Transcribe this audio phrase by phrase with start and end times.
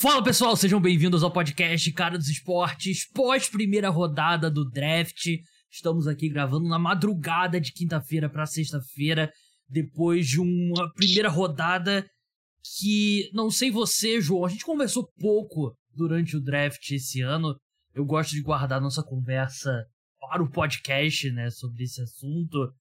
[0.00, 5.26] Fala pessoal, sejam bem-vindos ao podcast Cara dos Esportes, pós primeira rodada do draft.
[5.68, 9.28] Estamos aqui gravando na madrugada de quinta-feira para sexta-feira,
[9.68, 12.08] depois de uma primeira rodada
[12.78, 17.56] que, não sei você, João, a gente conversou pouco durante o draft esse ano.
[17.92, 19.84] Eu gosto de guardar nossa conversa
[20.20, 22.72] para o podcast, né, sobre esse assunto.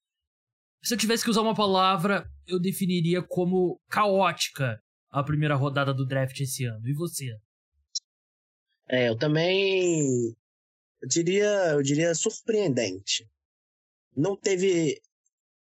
[0.84, 4.78] Se eu tivesse que usar uma palavra, eu definiria como caótica
[5.10, 6.88] a primeira rodada do draft esse ano.
[6.88, 7.38] E você?
[8.90, 10.36] É, eu também
[11.02, 13.28] eu diria, eu diria surpreendente.
[14.16, 15.00] Não teve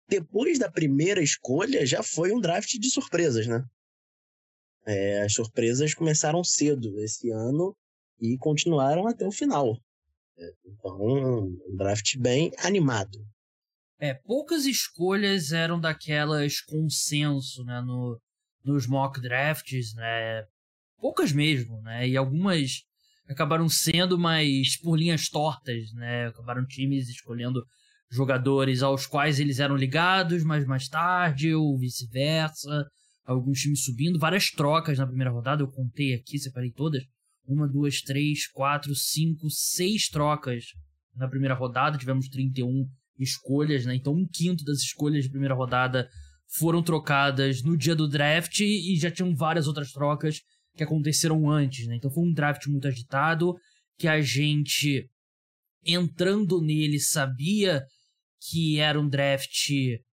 [0.08, 3.62] depois da primeira escolha já foi um draft de surpresas, né?
[4.86, 7.76] É, as surpresas começaram cedo esse ano
[8.18, 9.76] e continuaram até o final.
[10.38, 13.18] É, então, um draft bem animado.
[14.00, 18.18] É, poucas escolhas eram daquelas consenso, né, no,
[18.64, 20.44] nos mock drafts, né?
[20.98, 22.08] Poucas mesmo, né?
[22.08, 22.82] E algumas
[23.28, 26.28] acabaram sendo mais por linhas tortas, né?
[26.28, 27.62] Acabaram times escolhendo
[28.10, 32.86] jogadores aos quais eles eram ligados, mas mais tarde, ou vice-versa.
[33.24, 37.02] Alguns times subindo, várias trocas na primeira rodada, eu contei aqui, separei todas.
[37.46, 40.64] Uma, duas, três, quatro, cinco, seis trocas
[41.14, 41.98] na primeira rodada.
[41.98, 42.86] Tivemos 31
[43.18, 43.94] escolhas, né?
[43.94, 46.08] Então um quinto das escolhas de primeira rodada
[46.48, 50.40] foram trocadas no dia do draft e já tinham várias outras trocas
[50.76, 51.96] que aconteceram antes, né?
[51.96, 53.54] Então foi um draft muito agitado
[53.98, 55.06] que a gente
[55.84, 57.82] entrando nele sabia
[58.40, 59.70] que era um draft,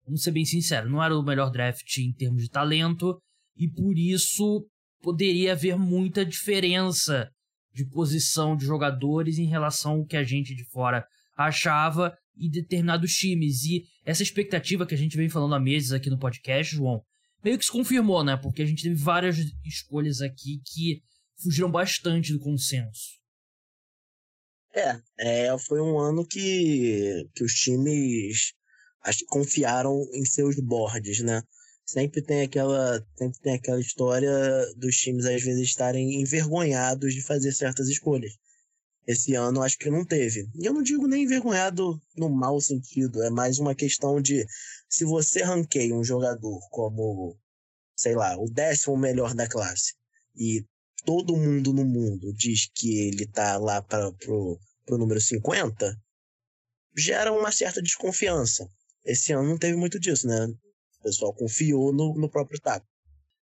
[0.04, 3.18] vamos ser bem sincero, não era o melhor draft em termos de talento
[3.56, 4.66] e por isso
[5.02, 7.28] poderia haver muita diferença
[7.74, 11.04] de posição de jogadores em relação ao que a gente de fora
[11.36, 13.64] achava e determinados times.
[13.64, 17.02] E essa expectativa que a gente vem falando há meses aqui no podcast, João,
[17.44, 18.36] meio que se confirmou, né?
[18.36, 21.02] Porque a gente teve várias escolhas aqui que
[21.42, 23.20] fugiram bastante do consenso.
[24.74, 28.54] É, é foi um ano que, que os times
[29.28, 31.42] confiaram em seus boards, né?
[31.84, 34.32] Sempre tem aquela sempre tem aquela história
[34.76, 38.32] dos times às vezes estarem envergonhados de fazer certas escolhas.
[39.06, 40.48] Esse ano acho que não teve.
[40.54, 44.46] E eu não digo nem envergonhado no mau sentido, é mais uma questão de
[44.88, 47.36] se você ranqueia um jogador como,
[47.96, 49.94] sei lá, o décimo melhor da classe
[50.36, 50.64] e
[51.04, 56.00] todo mundo no mundo diz que ele tá lá para pro, pro número 50,
[56.96, 58.68] gera uma certa desconfiança.
[59.04, 60.46] Esse ano não teve muito disso, né?
[60.46, 62.86] O pessoal confiou no, no próprio taco.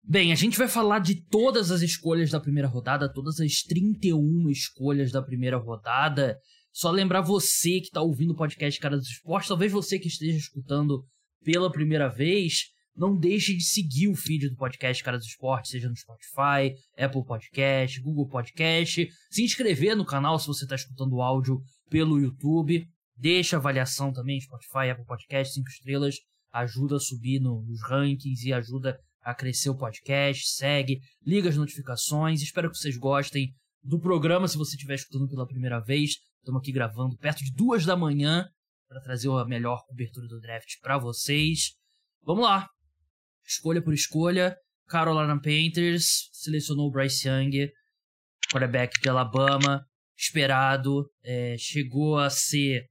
[0.04, 4.50] Bem, a gente vai falar de todas as escolhas da primeira rodada, todas as 31
[4.50, 6.38] escolhas da primeira rodada.
[6.72, 10.38] Só lembrar você que está ouvindo o podcast Cara dos Esportes, talvez você que esteja
[10.38, 11.06] escutando
[11.44, 15.90] pela primeira vez, não deixe de seguir o feed do podcast Cara dos Esportes, seja
[15.90, 21.22] no Spotify, Apple Podcast, Google Podcast, se inscrever no canal se você está escutando o
[21.22, 26.16] áudio pelo YouTube, deixa avaliação também, Spotify, Apple Podcast, 5 estrelas,
[26.52, 31.57] ajuda a subir no, nos rankings e ajuda a crescer o podcast, segue, liga as
[31.57, 32.41] notificações.
[32.41, 33.53] Espero que vocês gostem
[33.84, 34.47] do programa.
[34.47, 38.47] Se você estiver escutando pela primeira vez, estamos aqui gravando perto de duas da manhã
[38.88, 41.75] para trazer a melhor cobertura do draft para vocês.
[42.23, 42.67] Vamos lá.
[43.45, 44.57] Escolha por escolha.
[44.88, 47.69] Carolina Panthers selecionou o Bryce Young,
[48.51, 49.85] quarterback de Alabama,
[50.17, 52.88] esperado, é, chegou a ser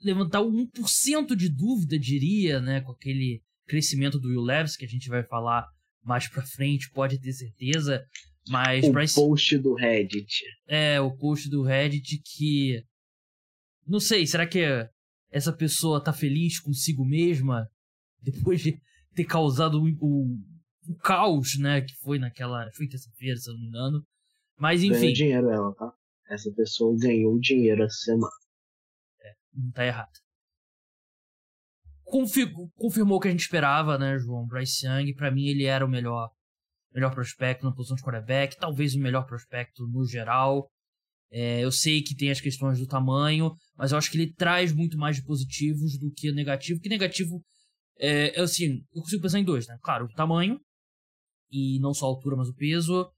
[0.00, 5.08] levantar 1% de dúvida, diria, né, com aquele crescimento do Will Levis, que a gente
[5.08, 5.66] vai falar
[6.02, 8.04] mais pra frente, pode ter certeza.
[8.48, 9.14] Mas o Bryce...
[9.14, 10.44] post do Reddit.
[10.66, 12.84] É, o post do Reddit que.
[13.86, 14.60] Não sei, será que
[15.30, 17.68] essa pessoa tá feliz consigo mesma
[18.20, 18.80] depois de
[19.14, 20.38] ter causado o, o,
[20.88, 21.82] o caos, né?
[21.82, 22.68] Que foi naquela.
[22.72, 24.06] Foi terça-feira, se eu não me engano.
[24.58, 25.00] Mas enfim.
[25.00, 25.92] Ganhou dinheiro ela, tá?
[26.28, 28.32] Essa pessoa ganhou dinheiro essa semana.
[29.20, 30.22] É, não tá errado
[32.76, 34.46] confirmou o que a gente esperava, né, João?
[34.46, 36.30] Bryce Young, para mim ele era o melhor
[36.94, 40.70] melhor prospecto na posição de quarterback, talvez o melhor prospecto no geral.
[41.30, 44.74] É, eu sei que tem as questões do tamanho, mas eu acho que ele traz
[44.74, 46.78] muito mais de positivos do que negativo.
[46.80, 47.42] Que negativo
[47.98, 49.78] é, é assim, eu consigo pensar em dois, né?
[49.82, 50.60] Claro, o tamanho,
[51.50, 53.10] e não só a altura, mas o peso,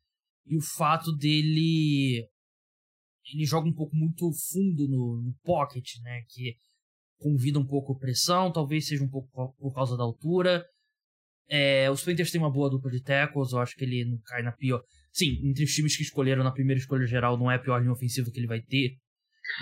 [0.46, 2.28] e o fato dele.
[3.32, 6.22] Ele joga um pouco muito fundo no, no pocket, né?
[6.28, 6.54] Que
[7.18, 9.28] convida um pouco pressão, talvez seja um pouco
[9.58, 10.64] por causa da altura.
[11.48, 14.42] É, os Panthers têm uma boa dupla de tackles, eu acho que ele não cai
[14.42, 14.82] na pior.
[15.12, 17.92] Sim, entre os times que escolheram na primeira escolha geral, não é a pior linha
[17.92, 18.96] ofensiva que ele vai ter.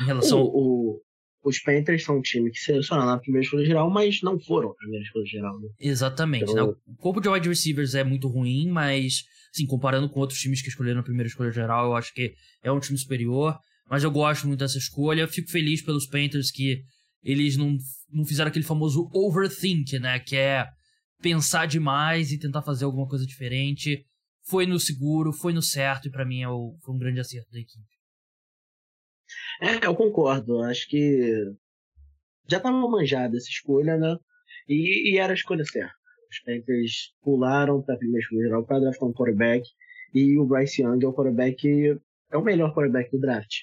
[0.03, 0.41] Em relação.
[0.41, 1.03] O, o,
[1.45, 4.75] os Panthers são um time que selecionaram na primeira escolha geral, mas não foram a
[4.75, 5.61] primeira escolha geral.
[5.61, 5.69] Né?
[5.81, 6.51] Exatamente.
[6.51, 6.69] Então...
[6.69, 6.75] Né?
[6.87, 10.69] O corpo de wide receivers é muito ruim, mas Assim, comparando com outros times que
[10.69, 13.59] escolheram a primeira escolha geral, eu acho que é um time superior.
[13.89, 15.29] Mas eu gosto muito dessa escolha.
[15.29, 16.83] Fico feliz pelos Panthers que
[17.23, 17.77] eles não,
[18.11, 20.19] não fizeram aquele famoso overthink, né?
[20.19, 20.67] Que é
[21.21, 24.05] pensar demais e tentar fazer alguma coisa diferente.
[24.45, 27.51] Foi no seguro, foi no certo, e para mim é o, foi um grande acerto
[27.53, 27.85] da equipe.
[29.61, 30.61] É, eu concordo.
[30.63, 31.55] Acho que
[32.49, 34.17] já estava manjada essa escolha, né?
[34.69, 35.95] E, e, era a escolha certa.
[36.31, 39.69] Os Panthers pularam para primeira escolha geral para draftar um quarterback.
[40.15, 43.61] E o Bryce Young é o quarterback, é o melhor quarterback do draft.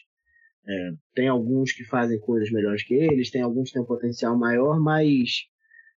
[0.67, 4.37] É, tem alguns que fazem coisas melhores que eles, tem alguns que têm um potencial
[4.37, 5.47] maior, mas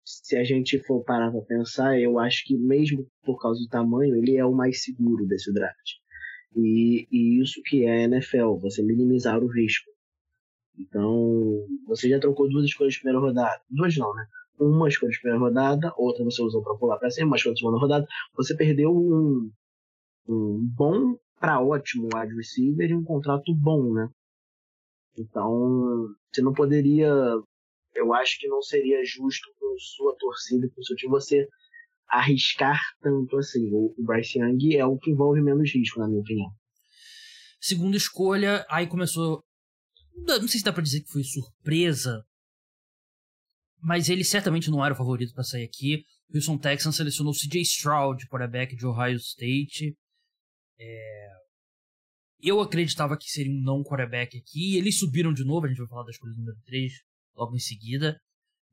[0.03, 4.15] se a gente for parar para pensar, eu acho que mesmo por causa do tamanho,
[4.15, 6.01] ele é o mais seguro desse draft.
[6.55, 9.89] E, e isso que é NFL, você minimizar o risco.
[10.77, 13.61] Então, você já trocou duas escolhas de primeira rodada.
[13.69, 14.25] Duas não, né?
[14.59, 17.59] Uma escolha de primeira rodada, outra você usou para pular para cima, uma escolha de
[17.59, 18.07] segunda rodada.
[18.35, 19.51] Você perdeu um,
[20.27, 24.09] um bom para ótimo wide receiver e um contrato bom, né?
[25.17, 27.09] Então, você não poderia.
[27.93, 31.47] Eu acho que não seria justo com sua torcida, com seu time, você
[32.07, 33.69] arriscar tanto assim.
[33.73, 36.49] O, Bryce Young é o que envolve menos risco, na minha opinião.
[37.59, 39.43] Segunda escolha, aí começou.
[40.15, 42.23] Não sei se dá pra dizer que foi surpresa,
[43.81, 46.03] mas ele certamente não era o favorito para sair aqui.
[46.33, 49.95] Houston Texans selecionou CJ Stroud, quarterback de Ohio State.
[50.79, 51.40] É...
[52.41, 54.75] Eu acreditava que seria um não quarterback aqui.
[54.77, 56.91] Eles subiram de novo, a gente vai falar da escolha número 3
[57.35, 58.19] logo em seguida.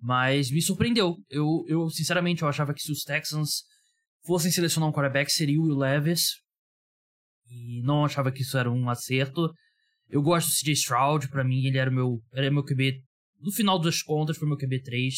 [0.00, 1.16] Mas me surpreendeu.
[1.28, 3.64] Eu, eu sinceramente, eu achava que se os Texans
[4.24, 6.36] fossem selecionar um quarterback, seria o Will Levis.
[7.50, 9.52] E não achava que isso era um acerto.
[10.08, 13.02] Eu gosto do CJ Stroud, para mim ele era meu, era meu QB.
[13.40, 15.14] No final das contas, foi meu QB 3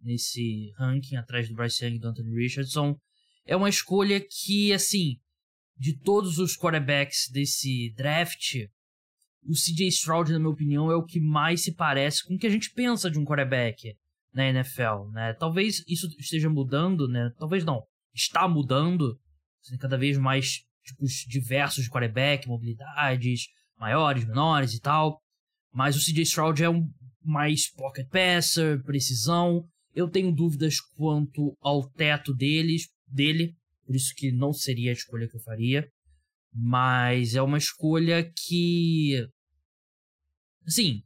[0.00, 2.96] nesse ranking, atrás do Bryce Young e do Anthony Richardson.
[3.44, 5.16] É uma escolha que, assim,
[5.76, 8.56] de todos os quarterbacks desse draft,
[9.44, 12.46] o CJ Stroud, na minha opinião, é o que mais se parece com o que
[12.46, 13.96] a gente pensa de um quarterback
[14.32, 15.34] na NFL, né?
[15.34, 17.30] Talvez isso esteja mudando, né?
[17.38, 17.82] Talvez não.
[18.14, 19.18] Está mudando.
[19.68, 23.46] Tem cada vez mais tipos diversos de quarterback, mobilidades
[23.78, 25.20] maiores, menores e tal.
[25.72, 26.88] Mas o CJ Stroud é um
[27.24, 29.64] mais pocket passer, precisão.
[29.94, 33.54] Eu tenho dúvidas quanto ao teto deles, dele,
[33.84, 35.88] por isso que não seria a escolha que eu faria.
[36.54, 39.26] Mas é uma escolha que.
[40.66, 41.02] Assim,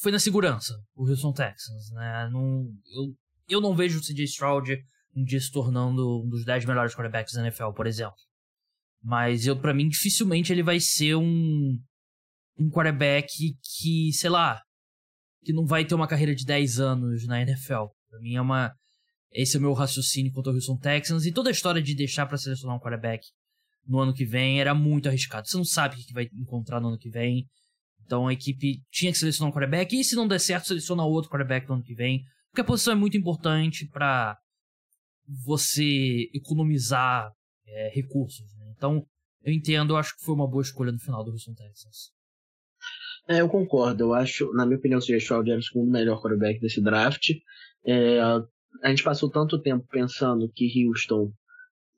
[0.00, 2.28] foi na segurança, o Houston Texans, né?
[2.32, 3.16] Não, eu,
[3.48, 4.76] eu não vejo o CJ Stroud
[5.14, 8.16] um dia se tornando um dos 10 melhores quarterbacks da NFL, por exemplo.
[9.02, 11.78] Mas eu, para mim, dificilmente ele vai ser um,
[12.58, 13.28] um quarterback
[13.62, 14.60] que, sei lá,
[15.44, 17.86] que não vai ter uma carreira de 10 anos na NFL.
[18.08, 18.74] Pra mim é uma.
[19.32, 21.26] Esse é o meu raciocínio contra o Houston Texans.
[21.26, 23.26] E toda a história de deixar para selecionar um quarterback
[23.86, 25.48] no ano que vem era muito arriscado.
[25.48, 27.46] Você não sabe o que vai encontrar no ano que vem.
[28.04, 29.98] Então a equipe tinha que selecionar um quarterback.
[29.98, 32.22] E se não der certo, seleciona outro quarterback no ano que vem.
[32.50, 34.36] Porque a posição é muito importante para
[35.44, 37.30] você economizar
[37.66, 38.54] é, recursos.
[38.56, 38.72] Né?
[38.76, 39.06] Então
[39.42, 42.12] eu entendo, eu acho que foi uma boa escolha no final do Houston Texans.
[43.28, 44.04] É, eu concordo.
[44.04, 47.30] Eu acho, na minha opinião, o Stroud era o segundo melhor quarterback desse draft.
[47.84, 48.18] É,
[48.82, 51.32] a gente passou tanto tempo pensando que Houston,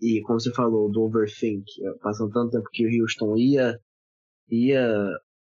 [0.01, 1.65] e como você falou, do overthink,
[2.03, 3.79] passando tanto tempo que o Houston ia,
[4.49, 5.09] ia,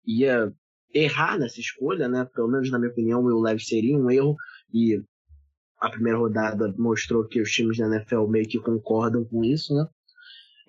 [0.06, 0.54] ia
[0.94, 2.26] errar nessa escolha, né?
[2.34, 4.36] Pelo menos na minha opinião, o Will seria um erro,
[4.74, 5.02] e
[5.80, 9.86] a primeira rodada mostrou que os times da NFL meio que concordam com isso, né?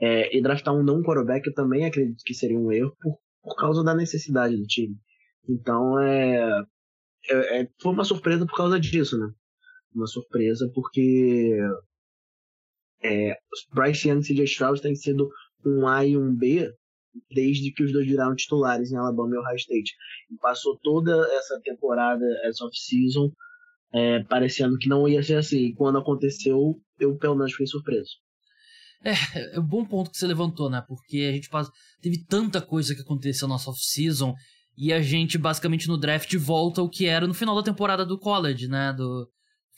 [0.00, 3.54] É, e draftar um não quarterback eu também acredito que seria um erro por, por
[3.56, 4.96] causa da necessidade do time.
[5.48, 6.64] Então é,
[7.28, 9.28] é, é, foi uma surpresa por causa disso, né?
[9.94, 11.58] Uma surpresa porque
[13.02, 13.36] é,
[13.74, 15.28] Bryce Young e CJ Stroud têm sido
[15.64, 16.72] um A e um B
[17.30, 19.94] desde que os dois viraram titulares em Alabama e Ohio State.
[20.30, 23.30] E passou toda essa temporada, essa off-season,
[23.92, 25.66] é, parecendo que não ia ser assim.
[25.66, 28.12] E quando aconteceu, eu pelo menos fiquei surpreso.
[29.04, 30.82] É, é um bom ponto que você levantou, né?
[30.86, 31.70] Porque a gente passa...
[32.00, 34.34] teve tanta coisa que aconteceu na nossa off-season
[34.76, 38.18] e a gente basicamente no draft volta ao que era no final da temporada do
[38.18, 38.92] college, né?
[38.92, 39.28] Do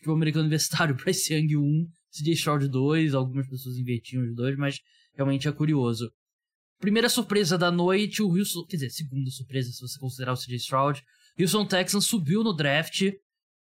[0.05, 4.79] futebol americano universitário, Bryce Young 1, CJ Stroud 2, algumas pessoas invertiam os dois, mas
[5.15, 6.13] realmente é curioso.
[6.79, 10.57] Primeira surpresa da noite, o Wilson, quer dizer, segunda surpresa se você considerar o CJ
[10.57, 11.03] Stroud,
[11.39, 13.11] Wilson Texans subiu no draft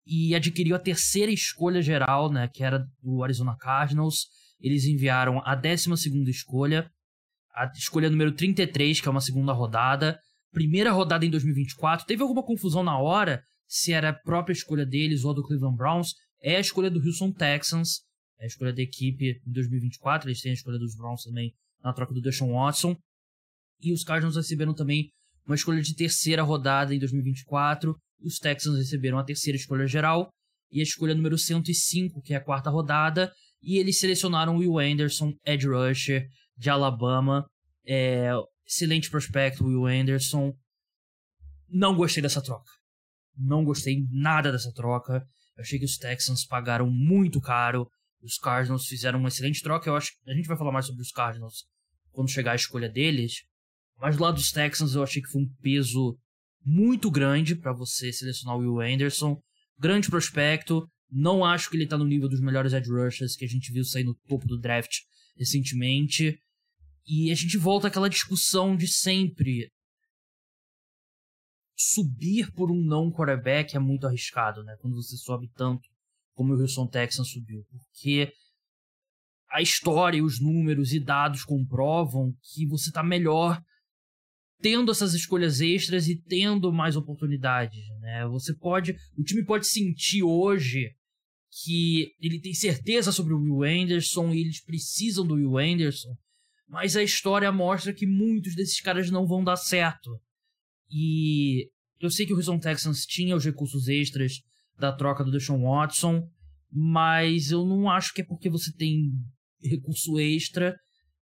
[0.06, 4.26] e adquiriu a terceira escolha geral, né, que era do Arizona Cardinals.
[4.60, 5.90] Eles enviaram a 12
[6.28, 6.90] escolha,
[7.54, 10.18] a escolha número 33, que é uma segunda rodada.
[10.52, 12.06] Primeira rodada em 2024.
[12.06, 15.76] Teve alguma confusão na hora se era a própria escolha deles ou a do Cleveland
[15.76, 16.14] Browns.
[16.46, 18.02] É a escolha do Houston Texans.
[18.38, 20.28] é a escolha da equipe em 2024.
[20.28, 22.94] Eles têm a escolha dos Browns também na troca do Deshaun Watson.
[23.80, 25.08] E os Cardinals receberam também
[25.46, 27.96] uma escolha de terceira rodada em 2024.
[28.22, 30.28] Os Texans receberam a terceira escolha geral
[30.70, 33.32] e a escolha número 105, que é a quarta rodada.
[33.62, 37.46] E eles selecionaram Will Anderson, Ed Rusher, de Alabama.
[37.86, 38.28] É,
[38.66, 40.52] excelente prospecto, Will Anderson.
[41.70, 42.70] Não gostei dessa troca.
[43.34, 45.26] Não gostei nada dessa troca.
[45.56, 47.88] Eu achei que os Texans pagaram muito caro.
[48.22, 49.88] Os Cardinals fizeram uma excelente troca.
[49.88, 51.64] Eu acho a gente vai falar mais sobre os Cardinals
[52.10, 53.44] quando chegar a escolha deles.
[53.98, 56.18] Mas do lado dos Texans eu achei que foi um peso
[56.64, 59.38] muito grande para você selecionar o Will Anderson.
[59.78, 60.88] Grande prospecto.
[61.10, 63.84] Não acho que ele tá no nível dos melhores edge rushers que a gente viu
[63.84, 64.92] sair no topo do draft
[65.36, 66.38] recentemente.
[67.06, 69.70] E a gente volta àquela discussão de sempre.
[71.76, 74.76] Subir por um não quarterback é muito arriscado, né?
[74.80, 75.88] Quando você sobe tanto
[76.34, 77.64] como o Houston Texans subiu.
[77.70, 78.32] Porque
[79.50, 83.62] a história, os números e dados comprovam que você está melhor
[84.60, 88.26] tendo essas escolhas extras e tendo mais oportunidades, né?
[88.28, 90.90] Você pode, o time pode sentir hoje
[91.62, 96.16] que ele tem certeza sobre o Will Anderson e eles precisam do Will Anderson,
[96.66, 100.18] mas a história mostra que muitos desses caras não vão dar certo.
[100.96, 101.68] E
[102.00, 104.34] eu sei que o Houston Texans tinha os recursos extras
[104.78, 106.30] da troca do Deshaun Watson,
[106.70, 109.10] mas eu não acho que é porque você tem
[109.60, 110.76] recurso extra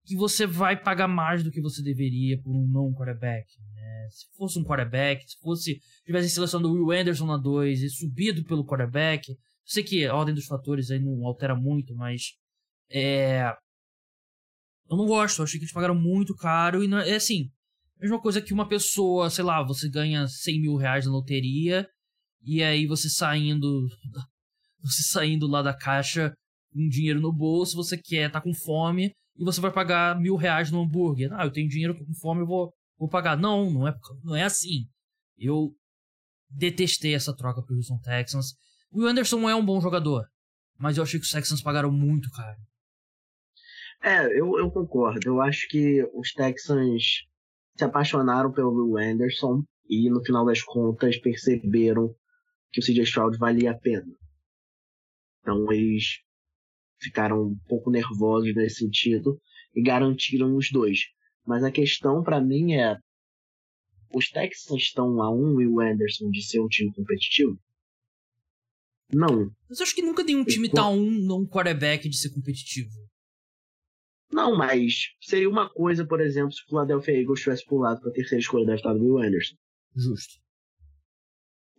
[0.04, 3.48] que você vai pagar mais do que você deveria por um não quarterback.
[3.74, 4.08] Né?
[4.10, 8.44] Se fosse um quarterback, se fosse tivesse selecionado o Will Anderson na 2 e subido
[8.44, 12.34] pelo quarterback, eu sei que a ordem dos fatores aí não altera muito, mas
[12.90, 13.54] é
[14.90, 17.50] eu não gosto, eu achei que eles pagaram muito caro e não, é assim,
[18.02, 21.88] mesma coisa que uma pessoa, sei lá, você ganha 100 mil reais na loteria
[22.44, 23.88] e aí você saindo
[24.82, 26.34] você saindo lá da caixa
[26.72, 30.72] com dinheiro no bolso, você quer, tá com fome e você vai pagar mil reais
[30.72, 31.32] no hambúrguer.
[31.34, 33.38] Ah, eu tenho dinheiro, tô com fome, eu vou, vou pagar.
[33.38, 34.86] Não, não é, não é assim.
[35.38, 35.74] Eu
[36.50, 38.54] detestei essa troca pro Houston Texans.
[38.92, 40.26] O Anderson é um bom jogador,
[40.78, 42.58] mas eu achei que os Texans pagaram muito caro.
[44.04, 45.20] É, eu, eu concordo.
[45.26, 47.26] Eu acho que os Texans
[47.76, 52.16] se apaixonaram pelo Will Anderson e no final das contas perceberam
[52.72, 54.12] que o CJ Stroud valia a pena.
[55.42, 56.22] Então eles
[57.00, 59.40] ficaram um pouco nervosos nesse sentido
[59.76, 61.00] e garantiram os dois.
[61.46, 62.98] Mas a questão para mim é:
[64.14, 67.60] os Texans estão a um e o Anderson de ser um time competitivo?
[69.14, 69.52] Não.
[69.70, 72.90] Mas eu acho que nunca nenhum time tá um num quarterback de ser competitivo.
[74.36, 78.14] Não, mas seria uma coisa, por exemplo, se o Philadelphia Eagles tivesse pulado para a
[78.14, 79.56] terceira escolha da do Will Anderson.
[79.96, 80.34] Justo.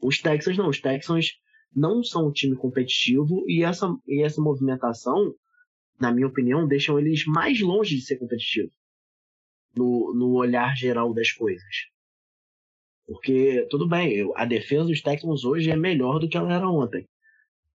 [0.01, 0.71] Os Texans não.
[0.71, 1.33] Os Texans
[1.71, 5.35] não são um time competitivo e essa, e essa movimentação,
[6.01, 8.73] na minha opinião, deixam eles mais longe de ser competitivos
[9.77, 11.91] no, no olhar geral das coisas.
[13.07, 17.07] Porque, tudo bem, a defesa dos Texans hoje é melhor do que ela era ontem.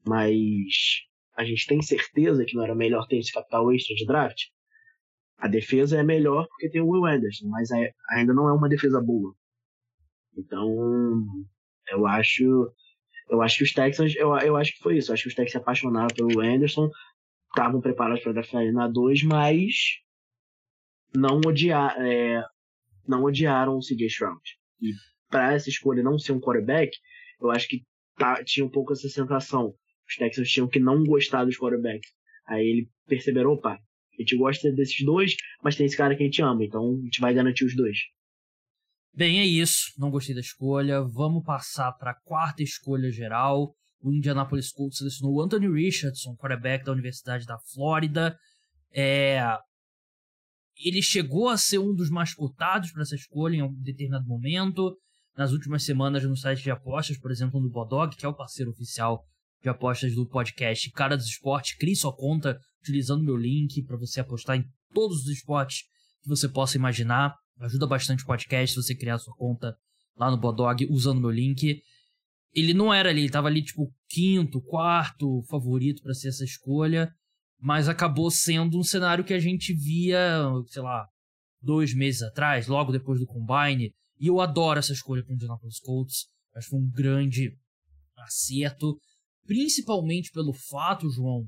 [0.08, 1.04] Mas
[1.36, 4.44] a gente tem certeza que não era melhor ter esse capital extra de draft?
[5.40, 8.68] A defesa é melhor porque tem o Will Anderson, mas é, ainda não é uma
[8.68, 9.34] defesa boa.
[10.36, 11.24] Então,
[11.88, 12.72] eu acho
[13.30, 15.10] eu acho que os Texans, eu, eu acho que foi isso.
[15.10, 16.90] Eu acho que os Texans se apaixonaram pelo Anderson,
[17.48, 20.00] estavam preparados para draftar ele na 2, mas
[21.14, 22.44] não, odiar, é,
[23.06, 24.40] não odiaram o CJ Stroud.
[24.80, 24.92] E
[25.28, 26.90] para essa escolha não ser um quarterback,
[27.40, 27.84] eu acho que
[28.18, 29.74] tá, tinha um pouco essa sensação.
[30.08, 32.10] Os Texans tinham que não gostar dos quarterbacks.
[32.48, 33.78] Aí ele perceberam, opa,
[34.20, 37.04] a gente gosta desses dois, mas tem esse cara que a gente ama, então a
[37.04, 37.98] gente vai garantir os dois.
[39.12, 39.92] Bem, é isso.
[39.98, 41.02] Não gostei da escolha.
[41.02, 43.74] Vamos passar para a quarta escolha geral.
[44.00, 48.36] O Indianapolis Colts selecionou o Anthony Richardson, quarterback da Universidade da Flórida.
[48.92, 49.42] É...
[50.76, 54.96] Ele chegou a ser um dos mais cotados para essa escolha em um determinado momento.
[55.36, 58.70] Nas últimas semanas, no site de apostas, por exemplo, no Bodog, que é o parceiro
[58.70, 59.22] oficial
[59.62, 64.20] de apostas do podcast Cara dos Esportes, crie sua conta utilizando meu link para você
[64.20, 65.82] apostar em todos os esportes
[66.22, 67.34] que você possa imaginar.
[67.60, 69.76] Ajuda bastante o podcast se você criar sua conta
[70.16, 71.82] lá no Bodog usando meu link.
[72.52, 77.12] Ele não era ali, ele tava ali tipo quinto, quarto favorito para ser essa escolha,
[77.60, 81.06] mas acabou sendo um cenário que a gente via, sei lá,
[81.60, 85.78] dois meses atrás, logo depois do Combine, e eu adoro essa escolha para o Indianapolis
[85.78, 86.26] Colts.
[86.54, 87.56] Acho que foi um grande
[88.18, 88.98] acerto,
[89.46, 91.46] principalmente pelo fato, João,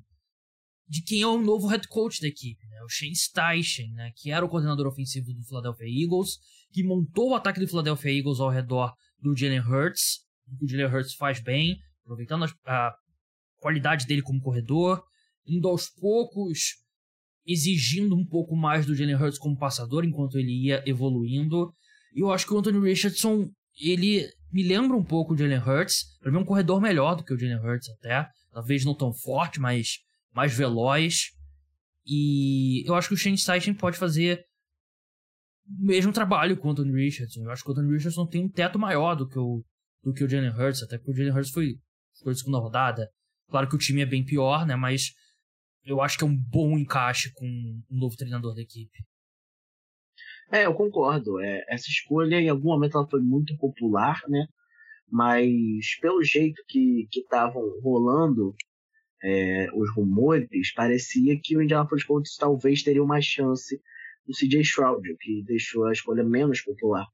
[0.92, 2.82] de quem é o novo head coach da equipe, né?
[2.82, 4.12] o Shane Steichen, né?
[4.14, 6.37] que era o coordenador ofensivo do Philadelphia Eagles,
[6.70, 10.18] que montou o ataque do Philadelphia Eagles ao redor do Jalen Hurts,
[10.61, 12.94] o Jalen Hurts faz bem, aproveitando a
[13.56, 15.02] qualidade dele como corredor,
[15.46, 16.75] indo aos poucos,
[17.46, 21.72] exigindo um pouco mais do Jalen Hurts como passador enquanto ele ia evoluindo.
[22.14, 23.49] E eu acho que o Anthony Richardson,
[23.80, 26.18] ele me lembra um pouco o Jalen Hurts.
[26.20, 28.28] Para mim é um corredor melhor do que o Jalen Hurts até.
[28.52, 30.02] Talvez não tão forte, mas
[30.34, 31.30] mais veloz.
[32.06, 34.44] E eu acho que o Shane Steichen pode fazer
[35.66, 37.42] o mesmo trabalho com o Anthony Richardson.
[37.42, 39.64] Eu acho que o Anthony Richardson tem um teto maior do que o,
[40.02, 41.78] do que o Jalen Hurts, até porque o Jalen Hurts foi
[42.14, 43.08] escolha de segunda rodada.
[43.48, 44.74] Claro que o time é bem pior, né?
[44.76, 45.12] Mas
[45.84, 48.98] eu acho que é um bom encaixe com um novo treinador da equipe.
[50.50, 51.40] É, eu concordo.
[51.40, 54.46] É, essa escolha, em algum momento, ela foi muito popular, né?
[55.08, 58.54] Mas pelo jeito que estavam rolando
[59.23, 63.81] é, os rumores, parecia que o Indianapolis Colts talvez teria uma chance
[64.26, 67.07] do CJ Stroud, que deixou a escolha menos popular.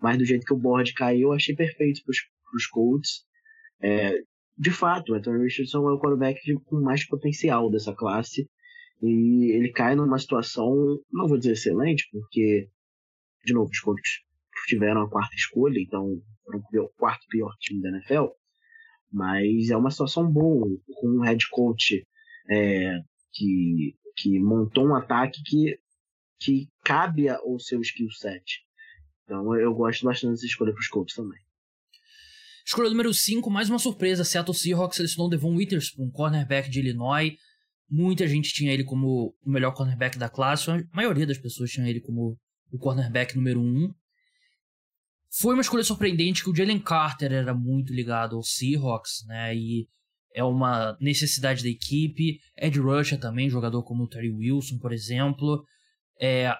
[0.00, 2.12] Mas do jeito que o board caiu, achei perfeito para
[2.56, 3.24] os Colts.
[3.80, 4.18] É,
[4.56, 8.48] de fato, o Anthony Richardson é o quarterback com mais potencial dessa classe.
[9.02, 12.68] E ele cai numa situação, não vou dizer excelente, porque,
[13.44, 14.22] de novo, os Colts
[14.66, 18.28] tiveram a quarta escolha, então foram o quarto pior time da NFL.
[19.14, 22.04] Mas é uma situação boa, com um head coach
[22.50, 22.98] é,
[23.32, 25.78] que, que montou um ataque que,
[26.40, 28.42] que cabe ao seu skill set.
[29.22, 31.38] Então eu gosto bastante dessa escolha para os Colts também.
[32.66, 34.24] Escolha número 5, mais uma surpresa.
[34.24, 37.34] Seattle Seahawks selecionou Devon Witherspoon, cornerback de Illinois.
[37.88, 40.68] Muita gente tinha ele como o melhor cornerback da classe.
[40.70, 42.36] A maioria das pessoas tinha ele como
[42.72, 43.62] o cornerback número 1.
[43.62, 43.94] Um.
[45.38, 49.54] Foi uma escolha surpreendente que o Jalen Carter era muito ligado ao Seahawks, né?
[49.56, 49.86] E
[50.34, 52.38] é uma necessidade da equipe.
[52.56, 55.64] Ed Rusher também, jogador como o Terry Wilson, por exemplo.
[56.20, 56.54] É...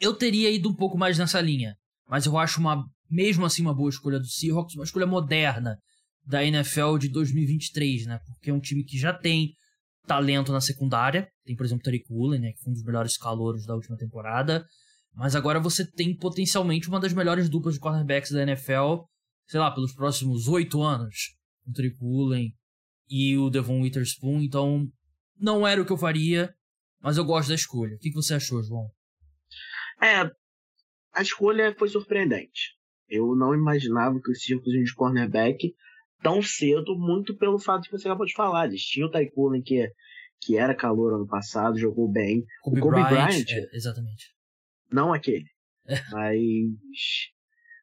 [0.00, 1.74] Eu teria ido um pouco mais nessa linha,
[2.08, 5.76] mas eu acho uma mesmo assim uma boa escolha do Seahawks, uma escolha moderna
[6.24, 8.20] da NFL de 2023, né?
[8.26, 9.52] Porque é um time que já tem
[10.06, 13.64] talento na secundária, tem por exemplo Tariq Woolen, né, que foi um dos melhores calouros
[13.66, 14.64] da última temporada,
[15.14, 19.02] mas agora você tem potencialmente uma das melhores duplas de cornerbacks da NFL,
[19.46, 22.52] sei lá, pelos próximos oito anos, o Woolen
[23.08, 24.86] e o Devon Witherspoon, então
[25.38, 26.54] não era o que eu faria,
[27.00, 27.94] mas eu gosto da escolha.
[27.94, 28.88] O que você achou, João?
[30.02, 30.30] É,
[31.12, 32.76] a escolha foi surpreendente.
[33.08, 35.74] Eu não imaginava que os Seahawks de cornerback
[36.22, 38.66] tão cedo, muito pelo fato que você acabou de falar.
[38.66, 39.90] Eles tinham o Taikunen, que,
[40.40, 42.44] que era calor ano passado, jogou bem.
[42.62, 44.26] Kobe o Kobe Bryant, Bryant é, exatamente.
[44.92, 45.46] Não aquele.
[46.12, 46.38] Mas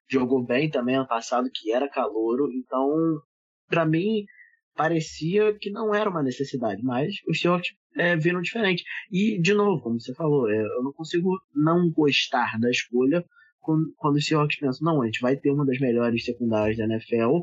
[0.09, 2.51] jogou bem também ano passado, que era calouro.
[2.51, 3.21] Então,
[3.67, 4.25] para mim,
[4.75, 6.81] parecia que não era uma necessidade.
[6.83, 8.83] Mas os Seahawks é, viram diferente.
[9.11, 13.25] E, de novo, como você falou, é, eu não consigo não gostar da escolha
[13.59, 16.85] quando, quando os Seahawks pensam, não, a gente vai ter uma das melhores secundárias da
[16.85, 17.41] NFL,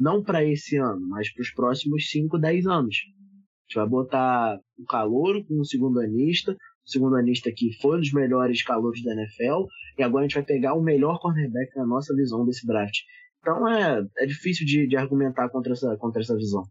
[0.00, 2.96] não para esse ano, mas para os próximos 5, 10 anos.
[2.96, 8.00] A gente vai botar um calouro com um segundo anista, segundo anista que foi um
[8.00, 9.66] dos melhores calouros da NFL,
[9.98, 12.98] e agora a gente vai pegar o melhor cornerback na nossa visão desse draft.
[13.40, 16.62] Então é, é difícil de, de argumentar contra essa, contra essa visão.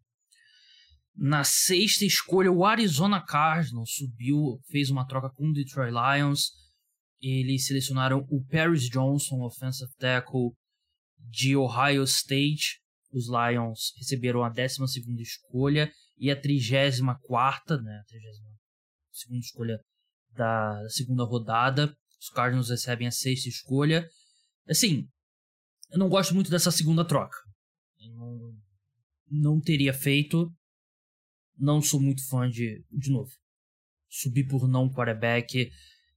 [1.15, 6.65] Na sexta escolha, o Arizona Cardinals subiu, fez uma troca com o Detroit Lions
[7.21, 10.51] eles selecionaram o Paris Johnson, offensive tackle
[11.17, 12.79] de Ohio State.
[13.11, 14.83] Os Lions receberam a 12
[15.21, 19.79] escolha e a 34, né, a 32 escolha
[20.35, 21.95] da segunda rodada.
[22.19, 24.07] Os Cardinals recebem a sexta escolha.
[24.69, 25.07] Assim,
[25.91, 27.37] eu não gosto muito dessa segunda troca.
[28.13, 28.53] Não,
[29.29, 30.51] não teria feito.
[31.57, 33.31] Não sou muito fã de, de novo,
[34.09, 35.71] subir por não quarterback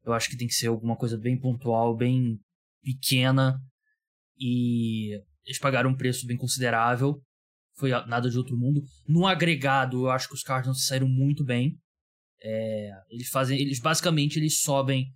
[0.09, 2.41] eu acho que tem que ser alguma coisa bem pontual, bem
[2.83, 3.61] pequena.
[4.39, 7.21] E eles pagaram um preço bem considerável.
[7.77, 8.83] Foi nada de outro mundo.
[9.07, 11.79] No agregado, eu acho que os Cardinals saíram muito bem.
[12.43, 13.59] É, eles fazem.
[13.61, 15.07] Eles basicamente eles sobem.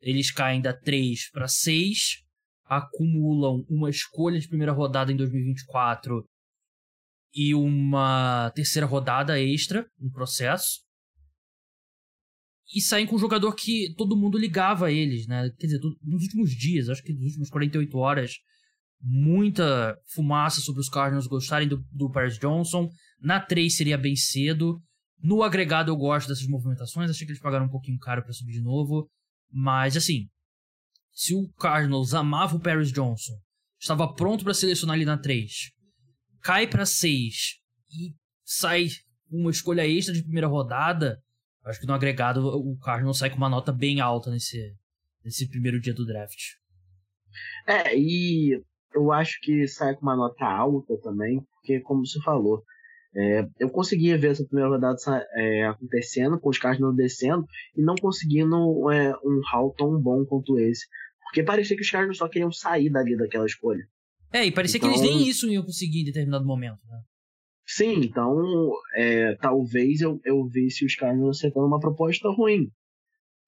[0.00, 2.22] Eles caem da 3 para 6.
[2.64, 6.24] Acumulam uma escolha de primeira rodada em 2024
[7.34, 10.80] e uma terceira rodada extra no processo
[12.74, 15.50] e saem com um jogador que todo mundo ligava a eles, né?
[15.58, 18.32] Quer dizer, nos últimos dias, acho que nos últimos 48 horas,
[19.00, 22.88] muita fumaça sobre os Cardinals gostarem do, do Paris Johnson.
[23.20, 24.80] Na 3 seria bem cedo.
[25.22, 28.52] No agregado eu gosto dessas movimentações, achei que eles pagaram um pouquinho caro para subir
[28.52, 29.08] de novo.
[29.50, 30.28] Mas assim,
[31.12, 33.38] se o Cardinals amava o Paris Johnson,
[33.78, 35.70] estava pronto para selecionar ele na 3,
[36.40, 38.88] cai para 6 e sai
[39.30, 41.22] uma escolha extra de primeira rodada,
[41.64, 44.74] Acho que no agregado o Cardinals sai com uma nota bem alta nesse,
[45.24, 46.38] nesse primeiro dia do draft.
[47.66, 48.60] É, e
[48.92, 52.64] eu acho que sai com uma nota alta também, porque como você falou,
[53.14, 54.96] É, eu conseguia ver essa primeira rodada
[55.34, 57.44] é, acontecendo, com os Cardinals descendo,
[57.76, 60.86] e não conseguindo é, um haul tão bom quanto esse.
[61.24, 63.86] Porque parecia que os Cardinals só queriam sair dali daquela escolha.
[64.32, 67.00] É, e parecia então, que eles então nem isso iam conseguir em determinado momento, né?
[67.66, 72.68] Sim, então é, talvez eu, eu visse os Cardinals acertando uma proposta ruim.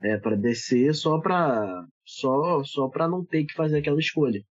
[0.02, 4.42] É, para descer só para só, só pra não ter que fazer aquela escolha.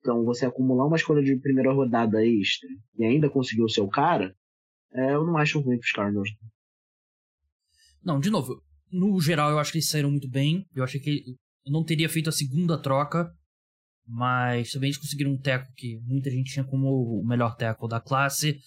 [0.00, 4.34] Então, você acumular uma escolha de primeira rodada extra e ainda conseguir o seu cara,
[4.92, 6.30] é, eu não acho ruim pros Cardinals.
[8.02, 10.66] Não, de novo, no geral eu acho que eles saíram muito bem.
[10.74, 11.22] Eu achei que
[11.66, 13.30] eu não teria feito a segunda troca,
[14.06, 18.00] mas também eles conseguiram um teco que muita gente tinha como o melhor teco da
[18.00, 18.58] classe.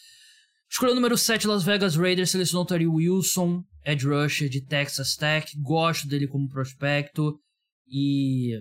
[0.69, 5.51] Escolha número 7, Las Vegas Raiders, selecionou Terry Wilson, Ed rusher de Texas Tech.
[5.59, 7.39] Gosto dele como prospecto
[7.87, 8.59] e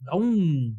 [0.00, 0.74] dá um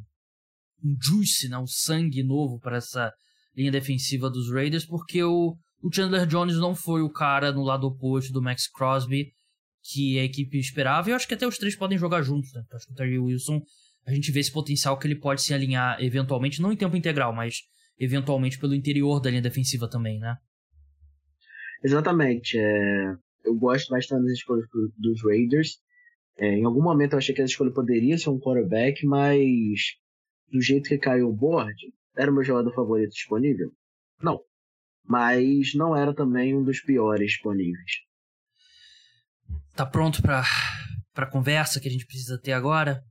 [0.86, 3.12] um juice, né, um sangue novo para essa
[3.56, 7.88] linha defensiva dos Raiders, porque o, o Chandler Jones não foi o cara no lado
[7.88, 9.32] oposto do Max Crosby
[9.92, 12.64] que a equipe esperava, e eu acho que até os três podem jogar juntos, né?
[12.74, 13.62] Acho que o Terry Wilson,
[14.06, 17.34] a gente vê esse potencial que ele pode se alinhar eventualmente, não em tempo integral,
[17.34, 17.62] mas
[18.00, 20.36] eventualmente pelo interior da linha defensiva também, né?
[21.84, 22.58] Exatamente.
[22.58, 23.14] É...
[23.44, 24.66] Eu gosto bastante das escolhas
[24.98, 25.78] dos Raiders.
[26.38, 29.80] É, em algum momento eu achei que essa escolha poderia ser um quarterback, mas
[30.56, 31.76] do jeito que caiu o board,
[32.16, 33.72] era o meu jogador favorito disponível?
[34.22, 34.40] Não.
[35.04, 37.92] Mas não era também um dos piores disponíveis.
[39.76, 40.44] Tá pronto pra,
[41.14, 43.04] pra conversa que a gente precisa ter agora?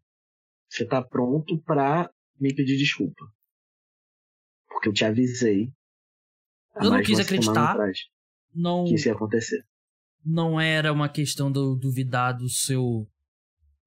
[0.70, 3.26] Você tá pronto pra me pedir desculpa.
[4.68, 5.70] Porque eu te avisei.
[6.76, 7.76] Eu não quis acreditar.
[8.54, 9.62] Não, que isso ia acontecer.
[10.24, 13.06] Não era uma questão de eu duvidar do seu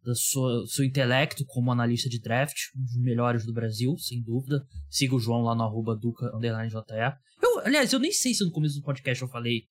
[0.08, 4.66] do seu, seu intelecto como analista de draft, um dos melhores do Brasil, sem dúvida.
[4.90, 7.18] Siga o João lá no arroba Duca JR.
[7.42, 9.64] Eu, aliás, eu nem sei se no começo do podcast eu falei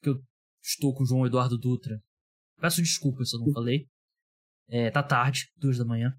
[0.00, 0.22] que eu
[0.62, 2.00] estou com o João Eduardo Dutra.
[2.60, 3.88] Peço desculpas se eu não falei.
[4.68, 6.14] É, tá tarde, duas da manhã.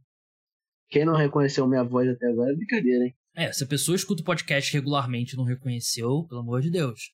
[0.89, 3.15] Quem não reconheceu minha voz até agora é brincadeira, hein?
[3.33, 7.13] É, se a pessoa escuta o podcast regularmente e não reconheceu, pelo amor de Deus.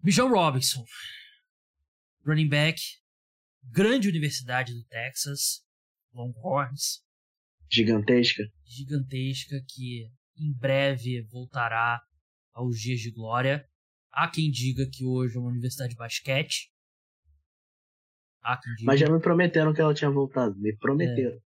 [0.00, 0.84] Bijan Robinson.
[2.24, 2.80] Running back,
[3.70, 5.62] grande universidade do Texas,
[6.12, 7.02] Longhorns.
[7.70, 8.42] Gigantesca.
[8.64, 12.00] Gigantesca, que em breve voltará
[12.52, 13.66] aos dias de glória.
[14.10, 16.70] Há quem diga que hoje é uma universidade de basquete.
[18.40, 18.86] Há quem diga...
[18.86, 20.56] Mas já me prometeram que ela tinha voltado.
[20.58, 21.36] Me prometeram.
[21.36, 21.40] É.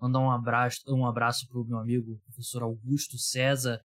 [0.00, 3.80] Mandar um abraço, um abraço pro meu amigo, professor Augusto César,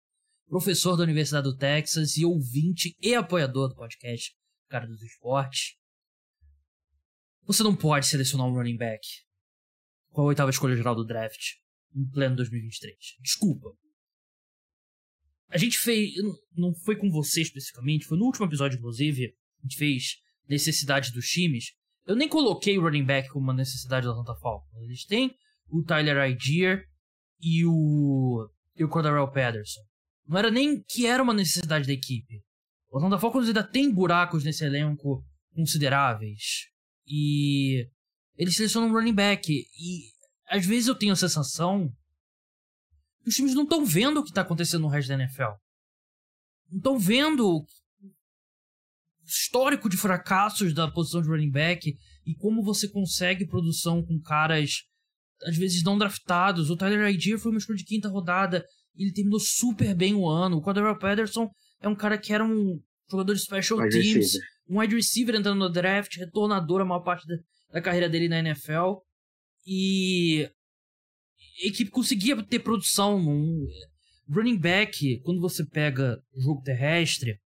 [0.49, 4.35] professor da Universidade do Texas e ouvinte e apoiador do podcast
[4.69, 5.77] Cara dos Esportes.
[7.47, 9.07] Você não pode selecionar um running back
[10.11, 11.55] com a oitava escolha geral do draft
[11.95, 12.97] em pleno 2023.
[13.21, 13.71] Desculpa.
[15.49, 16.13] A gente fez.
[16.57, 19.33] Não foi com você especificamente, foi no último episódio, inclusive.
[19.61, 20.17] A gente fez
[20.49, 21.73] necessidades dos times.
[22.05, 24.83] Eu nem coloquei o running back como uma necessidade da Atlanta Falcons.
[24.83, 25.33] Eles têm
[25.69, 26.85] o Tyler Ideer
[27.41, 28.49] e o.
[28.75, 29.83] e o Cordarrelle Patterson.
[30.27, 32.43] Não era nem que era uma necessidade da equipe.
[32.91, 36.75] O Atlanta Falcons ainda tem buracos nesse elenco consideráveis.
[37.07, 37.89] E
[38.37, 39.53] eles selecionam um running back.
[39.53, 40.11] E
[40.49, 41.93] às vezes eu tenho a sensação
[43.23, 45.55] que os times não estão vendo o que está acontecendo no resto da NFL.
[46.71, 47.67] Não estão vendo o
[49.25, 54.83] histórico de fracassos da posição de running back e como você consegue produção com caras
[55.43, 56.71] às vezes não draftados.
[56.71, 58.65] O Tyler Ideer foi uma escolha de quinta rodada.
[58.97, 60.57] Ele terminou super bem o ano.
[60.57, 64.95] O Cordero Patterson é um cara que era um jogador de special teams um wide
[64.95, 67.37] receiver entrando no draft, retornador a maior parte da,
[67.73, 68.99] da carreira dele na NFL.
[69.67, 70.51] E
[71.63, 73.67] a equipe conseguia ter produção num
[74.29, 77.41] running back, quando você pega jogo terrestre,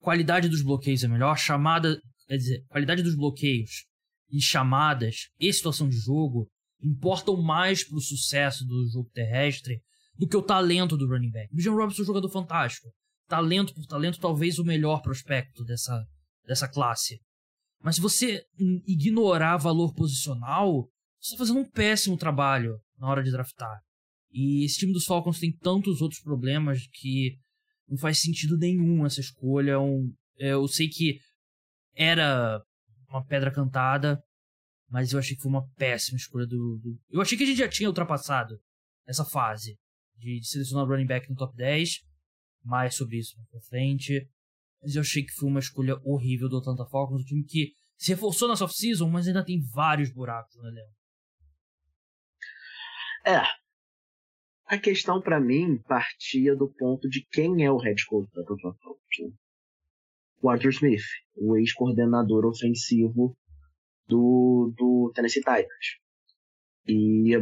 [0.00, 3.86] qualidade dos bloqueios é melhor, chamada, quer dizer, qualidade dos bloqueios
[4.30, 6.50] e chamadas e situação de jogo
[6.82, 9.82] importam mais para o sucesso do jogo terrestre
[10.14, 11.54] do que o talento do running back.
[11.54, 12.88] O John Robinson é um jogador fantástico
[13.26, 16.04] talento por talento, talvez o melhor prospecto dessa,
[16.46, 17.20] dessa classe.
[17.82, 18.42] Mas se você
[18.86, 20.88] ignorar valor posicional,
[21.20, 23.80] você está fazendo um péssimo trabalho na hora de draftar.
[24.30, 27.36] E esse time dos Falcons tem tantos outros problemas que
[27.88, 29.80] não faz sentido nenhum essa escolha.
[29.80, 31.18] Um, é, eu sei que
[31.94, 32.60] era
[33.08, 34.20] uma pedra cantada,
[34.90, 36.98] mas eu achei que foi uma péssima escolha do, do...
[37.08, 38.58] Eu achei que a gente já tinha ultrapassado
[39.06, 39.78] essa fase
[40.16, 42.00] de, de selecionar o running back no top 10
[42.66, 44.28] mais sobre isso pra frente.
[44.82, 48.12] Mas eu achei que foi uma escolha horrível do Atlanta Falcons, um time que se
[48.12, 50.94] reforçou nessa off-season, mas ainda tem vários buracos no elenco.
[53.24, 53.42] É.
[54.66, 58.78] A questão para mim partia do ponto de quem é o head coach da Atlanta
[58.82, 59.18] Falcons.
[59.20, 59.32] Né?
[60.42, 61.04] O Arthur Smith,
[61.36, 63.36] o ex-coordenador ofensivo
[64.06, 65.98] do, do Tennessee Titans.
[66.86, 67.32] E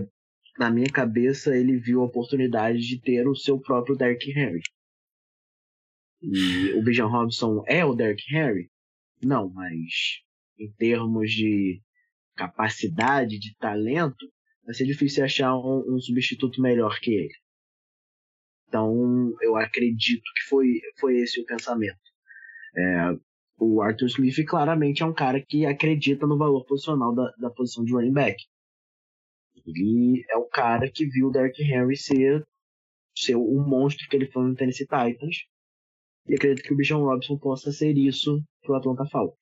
[0.58, 4.62] na minha cabeça ele viu a oportunidade de ter o seu próprio Derrick Henry.
[6.26, 8.70] E o Bijan Robson é o Derrick Henry?
[9.22, 10.22] Não, mas
[10.58, 11.82] em termos de
[12.34, 14.26] capacidade, de talento,
[14.64, 17.34] vai ser difícil achar um, um substituto melhor que ele.
[18.66, 22.00] Então, eu acredito que foi, foi esse o pensamento.
[22.76, 23.16] É,
[23.58, 27.84] o Arthur Smith claramente é um cara que acredita no valor posicional da, da posição
[27.84, 28.42] de running back.
[29.66, 32.44] Ele é o cara que viu o Derrick Henry ser,
[33.14, 35.44] ser o monstro que ele foi no Tennessee Titans.
[36.26, 39.38] E acredito que o Bijan Robinson possa ser isso pro Atlanta Falcons.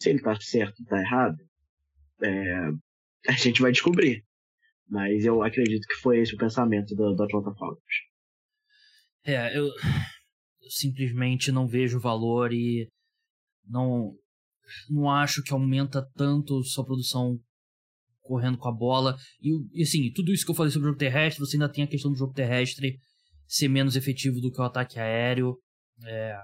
[0.00, 1.36] Se ele tá certo ou tá errado,
[2.22, 2.68] é,
[3.28, 4.24] a gente vai descobrir.
[4.88, 7.94] Mas eu acredito que foi esse o pensamento do, do Atlanta Falcons.
[9.24, 12.88] É, eu, eu simplesmente não vejo valor e
[13.66, 14.14] não,
[14.88, 17.38] não acho que aumenta tanto sua produção
[18.22, 19.16] correndo com a bola.
[19.40, 21.88] E, assim, tudo isso que eu falei sobre o jogo terrestre, você ainda tem a
[21.88, 22.98] questão do jogo terrestre
[23.46, 25.56] ser menos efetivo do que o ataque aéreo.
[26.04, 26.38] É.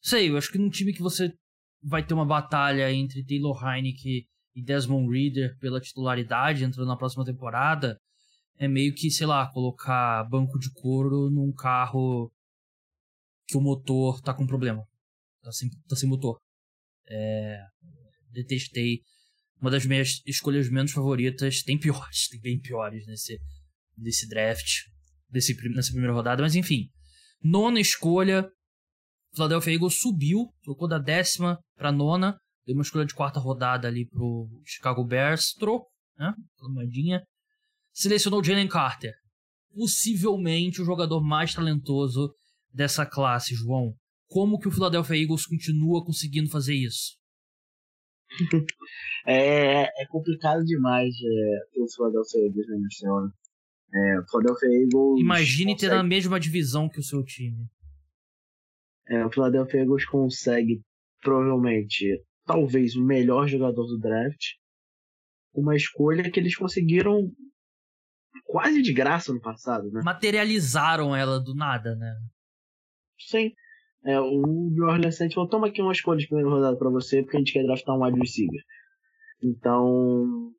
[0.00, 1.32] Sei, eu acho que num time que você
[1.82, 7.24] vai ter uma batalha entre Taylor Heineke e Desmond Reader pela titularidade entrando na próxima
[7.24, 7.98] temporada,
[8.56, 12.32] é meio que, sei lá, colocar banco de couro num carro
[13.46, 14.86] que o motor tá com problema.
[15.42, 16.40] Tá sem, tá sem motor.
[17.08, 17.60] É,
[18.30, 19.02] detestei.
[19.60, 21.62] Uma das minhas escolhas menos favoritas.
[21.62, 23.38] Tem piores, tem bem piores nesse,
[23.96, 24.84] nesse draft.
[25.28, 26.88] Desse, nessa primeira rodada, mas enfim.
[27.44, 28.50] Nona escolha.
[29.34, 32.38] Philadelphia Eagles subiu, trocou da décima pra nona.
[32.66, 35.52] Deu uma escolha de quarta rodada ali pro Chicago Bears.
[35.52, 36.32] Troco, né?
[36.56, 37.22] Pela moedinha.
[37.92, 39.12] Selecionou Jalen Carter.
[39.74, 42.32] Possivelmente o jogador mais talentoso
[42.72, 43.92] dessa classe, João.
[44.28, 47.18] Como que o Philadelphia Eagles continua conseguindo fazer isso?
[49.26, 53.32] é, é complicado demais é, o Philadelphia Eagles, né, Marcelo?
[53.94, 55.20] É, o Philadelphia Eagles.
[55.20, 55.90] Imagine consegue...
[55.90, 57.68] ter na mesma divisão que o seu time.
[59.08, 60.82] É, o Philadelphia Eagles consegue,
[61.20, 64.54] provavelmente, talvez o melhor jogador do draft.
[65.54, 67.30] Uma escolha que eles conseguiram
[68.44, 70.02] quase de graça no passado, né?
[70.04, 72.12] Materializaram ela do nada, né?
[73.18, 73.52] Sim.
[74.04, 77.22] É, o New Orleans Saints falou, toma aqui uma escolha de primeira rodada pra você,
[77.22, 78.60] porque a gente quer draftar um wide receiver.
[79.42, 80.52] Então,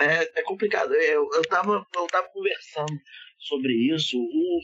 [0.00, 0.92] é, é complicado.
[0.94, 2.92] Eu, eu, tava, eu tava conversando
[3.38, 4.18] sobre isso.
[4.18, 4.60] O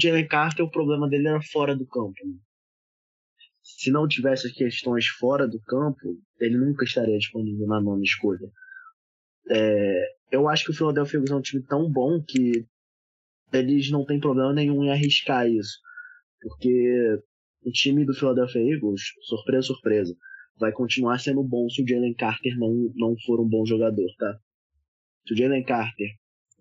[0.00, 2.14] Jalen Carter, o problema dele era fora do campo.
[2.24, 2.38] Né?
[3.62, 8.48] Se não tivesse questões fora do campo, ele nunca estaria disponível na nona escolha.
[9.50, 12.66] É, eu acho que o Philadelphia Eagles é um time tão bom que
[13.52, 15.78] eles não têm problema nenhum em arriscar isso.
[16.40, 17.18] Porque
[17.62, 20.16] o time do Philadelphia Eagles, surpresa, surpresa,
[20.58, 24.38] vai continuar sendo bom se o Jalen Carter não, não for um bom jogador, tá?
[25.26, 26.08] Se o Jalen Carter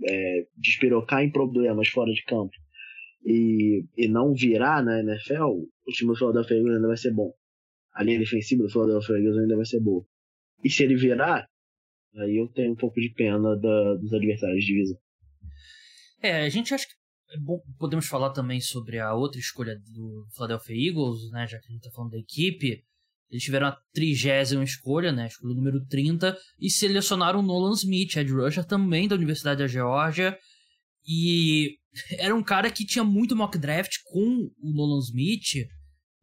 [0.03, 2.53] é, despirocar em problemas fora de campo
[3.25, 5.43] e, e não virar na NFL,
[5.87, 7.31] o time do Philadelphia Eagles ainda vai ser bom.
[7.93, 10.05] A linha defensiva do Philadelphia Eagles ainda vai ser boa.
[10.63, 11.47] E se ele virar,
[12.15, 14.97] aí eu tenho um pouco de pena da, dos adversários de divisão.
[16.21, 16.93] É, a gente acha que
[17.35, 21.67] é bom, podemos falar também sobre a outra escolha do Philadelphia Eagles, né, já que
[21.67, 22.83] a gente está falando da equipe.
[23.29, 28.31] Eles tiveram a trigésima escolha, né, escolha número 30, e selecionaram o Nolan Smith, Ed
[28.31, 30.37] rusher, também da Universidade da Geórgia.
[31.07, 31.77] E
[32.17, 35.67] era um cara que tinha muito mock draft com o Nolan Smith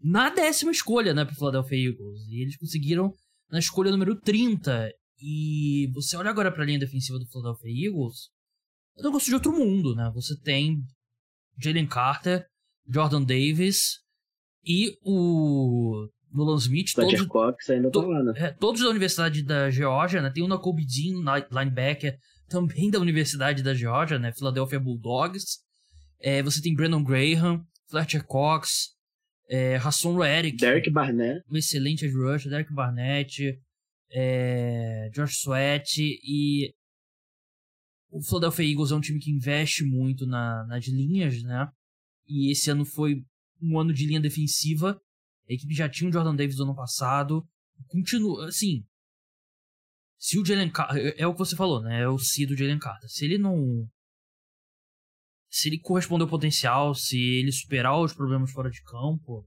[0.00, 2.20] na décima escolha, né, pro Philadelphia Eagles.
[2.28, 3.12] E eles conseguiram
[3.50, 4.90] na escolha número 30.
[5.20, 8.30] E você olha agora para a linha defensiva do Philadelphia Eagles,
[8.96, 10.10] é um negócio de outro mundo, né?
[10.14, 10.82] Você tem
[11.58, 12.44] Jalen Carter,
[12.88, 14.00] Jordan Davis
[14.64, 16.92] e o Nolan Smith.
[16.94, 18.32] Todos, Cox ainda to, lá, né?
[18.36, 20.30] é, todos da Universidade da Geórgia, né?
[20.30, 22.18] Tem o Nakobe Dean, linebacker,
[22.48, 24.32] também da Universidade da Geórgia, né?
[24.32, 25.58] Philadelphia Bulldogs.
[26.20, 28.90] É, você tem Brandon Graham, Fletcher Cox,
[29.48, 30.56] é, Hassan Eric.
[30.56, 31.44] Derek Barnett.
[31.50, 33.58] Um excelente edge rusher, Derek Barnett,
[34.10, 36.72] é, Josh Sweat e
[38.10, 41.68] o Philadelphia Eagles é um time que investe muito na, nas linhas, né?
[42.28, 43.24] E esse ano foi
[43.60, 45.00] um ano de linha defensiva.
[45.52, 47.46] A equipe já tinha o Jordan Davis do ano passado.
[47.88, 48.84] Continua, assim.
[50.18, 51.14] Se o Jalen Carter.
[51.18, 52.02] É, é o que você falou, né?
[52.02, 53.08] É o si do Jalen Carter.
[53.10, 53.86] Se ele não.
[55.50, 59.46] Se ele corresponder ao potencial, se ele superar os problemas fora de campo.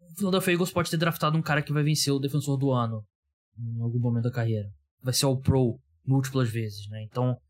[0.00, 3.04] O Philadelphia Eagles pode ter draftado um cara que vai vencer o defensor do ano
[3.58, 4.68] em algum momento da carreira.
[5.02, 7.02] Vai ser o Pro múltiplas vezes, né?
[7.04, 7.40] Então,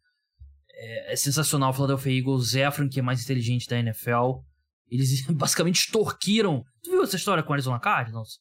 [0.70, 1.70] é, é sensacional.
[1.70, 4.44] O Philadelphia Eagles é a franquia mais inteligente da NFL.
[4.88, 6.62] Eles basicamente extorquiram.
[6.82, 8.38] Tu viu essa história com o Arizona Cardinals?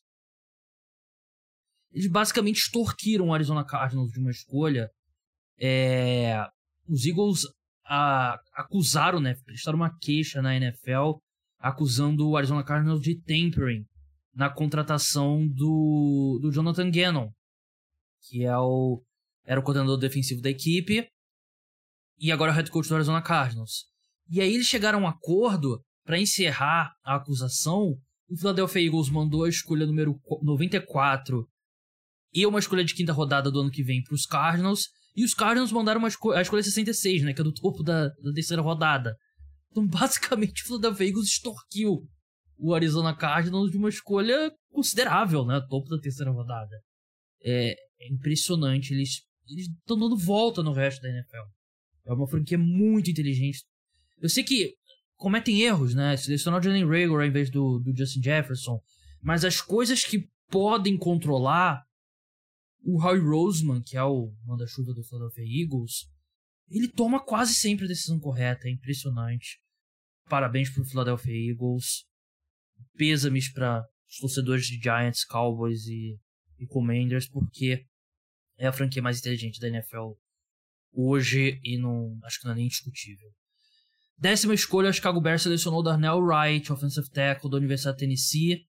[1.91, 4.89] Eles basicamente extorquiram o Arizona Cardinals de uma escolha.
[5.60, 6.43] É,
[6.88, 7.41] os Eagles
[7.86, 9.36] a, acusaram, né?
[9.45, 11.19] Prestaram uma queixa na NFL
[11.60, 13.86] acusando o Arizona Cardinals de tampering
[14.34, 17.29] na contratação do, do Jonathan Gannon,
[18.27, 19.01] que é o,
[19.45, 21.08] era o coordenador defensivo da equipe
[22.17, 23.86] e agora é o head coach do Arizona Cardinals.
[24.29, 27.96] E aí eles chegaram a um acordo para encerrar a acusação.
[28.30, 31.48] O Philadelphia Eagles mandou a escolha número 94
[32.34, 34.89] e uma escolha de quinta rodada do ano que vem para os Cardinals.
[35.16, 37.34] E os Cardinals mandaram uma esco a escolha 66, né?
[37.34, 39.16] Que é do topo da, da terceira rodada.
[39.72, 42.08] Então, basicamente, o Philadelphia Eagles extorquiu
[42.58, 45.62] o Arizona Cardinals de uma escolha considerável, né?
[45.70, 46.76] Topo da terceira rodada.
[47.44, 48.94] É, é impressionante.
[48.94, 51.44] Eles estão dando volta no resto da NFL.
[52.06, 53.63] É uma franquia muito inteligente.
[54.20, 54.74] Eu sei que
[55.24, 56.18] cometem erros, né?
[56.18, 58.84] Selecionar o Jalen Rager ao invés do, do Justin Jefferson.
[59.22, 61.82] Mas as coisas que podem controlar
[62.84, 66.12] o Howie Roseman, que é o manda-chuva do Philadelphia Eagles,
[66.70, 68.68] ele toma quase sempre a decisão correta.
[68.68, 69.62] É impressionante.
[70.28, 72.06] Parabéns pro Philadelphia Eagles.
[72.98, 76.20] Pêsames para os torcedores de Giants, Cowboys e,
[76.60, 77.86] e Commanders, porque
[78.58, 80.16] é a franquia mais inteligente da NFL
[80.92, 83.34] hoje e não acho que não é nem discutível.
[84.17, 88.65] Décima escolha, o Chicago Bears selecionou Darnell Wright, offensive tackle da Universidade de Tennessee.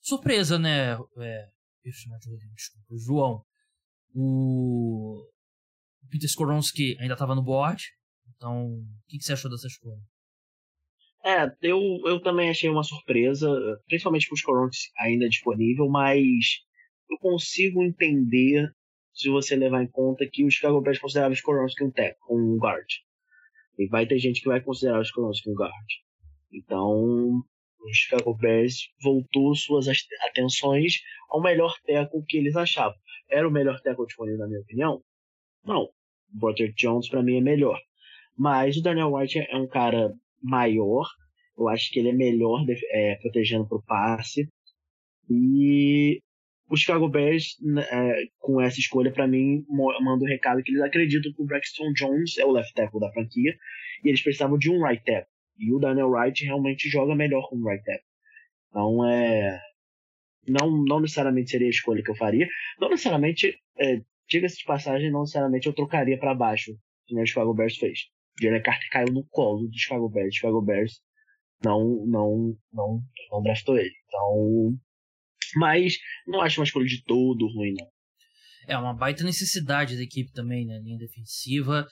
[0.00, 0.92] Surpresa, né?
[1.18, 1.48] É,
[1.84, 3.44] desculpa, João.
[4.14, 5.22] O
[6.10, 7.82] Peter Skoronski ainda estava no board.
[8.34, 10.00] Então, o que, que, você achou dessa escolha?
[11.24, 13.48] É, eu, eu também achei uma surpresa,
[13.86, 16.62] principalmente com o Skoronski ainda disponível, mas
[17.10, 18.70] eu consigo entender
[19.12, 21.92] se você levar em conta que o Chicago Bears considerava o Skoronski um
[22.30, 22.86] um guard.
[23.78, 25.72] E vai ter gente que vai considerar o Skoronski um guard.
[26.52, 27.42] Então,
[27.80, 29.86] o Chicago Bears voltou suas
[30.28, 30.94] atenções
[31.28, 32.96] ao melhor teco que eles achavam.
[33.30, 35.02] Era o melhor teco disponível, na minha opinião?
[35.64, 35.82] Não.
[35.82, 37.78] O Broderick Jones, para mim, é melhor.
[38.36, 40.12] Mas o Daniel White é um cara
[40.42, 41.06] maior.
[41.56, 44.48] Eu acho que ele é melhor é, protegendo pro passe.
[45.28, 46.20] E
[46.68, 50.82] o Chicago Bears, né, é, com essa escolha, para mim, manda um recado que eles
[50.82, 53.56] acreditam que o Braxton Jones é o left tackle da franquia
[54.04, 55.30] e eles precisavam de um right tackle.
[55.58, 58.04] E o Daniel Wright realmente joga melhor como right tackle.
[58.68, 59.60] Então, é.
[60.46, 62.46] Não, não necessariamente seria a escolha que eu faria.
[62.80, 66.72] Não necessariamente, é, diga-se de passagem, não necessariamente eu trocaria para baixo,
[67.08, 68.00] como o Chicago Bears fez.
[68.40, 70.28] Jalen Carter caiu no colo do Chicago Bears.
[70.28, 71.00] O Chicago Bears
[71.64, 73.00] não, não, não,
[73.30, 73.94] não draftou ele.
[74.06, 74.78] Então,
[75.56, 75.94] mas
[76.26, 77.86] não acho uma escolha de todo ruim, não.
[78.68, 80.80] É uma baita necessidade da equipe também, né?
[80.82, 81.86] Linha defensiva.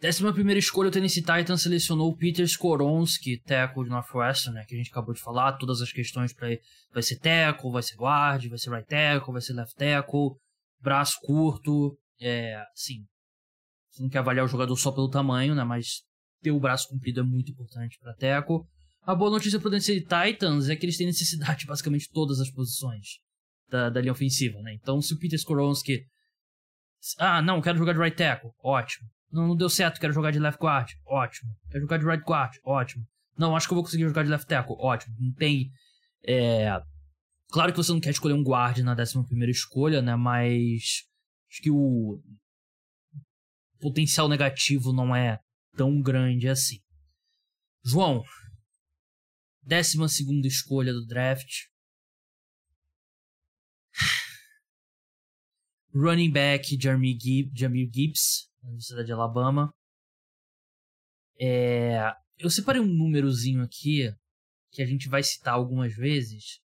[0.00, 4.64] Décima primeira escolha, o Tennessee Titans selecionou o Peter Skoronski, tackle de Northwestern, né?
[4.68, 5.54] Que a gente acabou de falar.
[5.54, 6.48] Todas as questões para
[6.92, 10.36] Vai ser tackle, vai ser guard, vai ser right tackle, vai ser left tackle.
[10.80, 11.98] Braço curto.
[12.20, 13.04] É, assim...
[13.90, 15.64] Você não quer avaliar o jogador só pelo tamanho, né?
[15.64, 16.02] Mas
[16.42, 18.60] ter o braço comprido é muito importante para tackle.
[19.06, 22.50] A boa notícia pro Tennessee Titans é que eles têm necessidade de basicamente todas as
[22.50, 23.20] posições
[23.70, 24.74] da, da linha ofensiva, né?
[24.74, 26.04] Então, se o Peter Skoronski...
[27.16, 28.50] Ah, não, quero jogar de right tackle.
[28.60, 29.08] Ótimo.
[29.30, 30.90] Não, não deu certo, quero jogar de left guard.
[31.06, 31.52] Ótimo.
[31.70, 32.52] Quero jogar de right guard.
[32.64, 33.04] Ótimo.
[33.38, 34.74] Não, acho que eu vou conseguir jogar de left tackle.
[34.76, 35.14] Ótimo.
[35.20, 35.70] Não tem...
[36.26, 36.80] É...
[37.50, 40.16] Claro que você não quer escolher um guard na 11 escolha, né?
[40.16, 41.04] Mas...
[41.48, 42.20] Acho que o
[43.80, 45.38] potencial negativo não é
[45.76, 46.78] tão grande assim.
[47.84, 48.24] João,
[49.66, 51.64] Décima segunda escolha do draft.
[55.92, 59.74] Running back Jamir Gibbs, da Universidade de Alabama.
[61.40, 64.08] É, eu separei um númerozinho aqui
[64.70, 66.60] que a gente vai citar algumas vezes.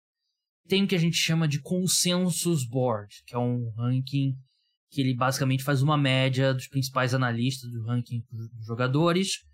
[0.67, 4.35] Tem o que a gente chama de Consensus Board, que é um ranking
[4.89, 9.45] que ele basicamente faz uma média dos principais analistas do ranking dos jogadores.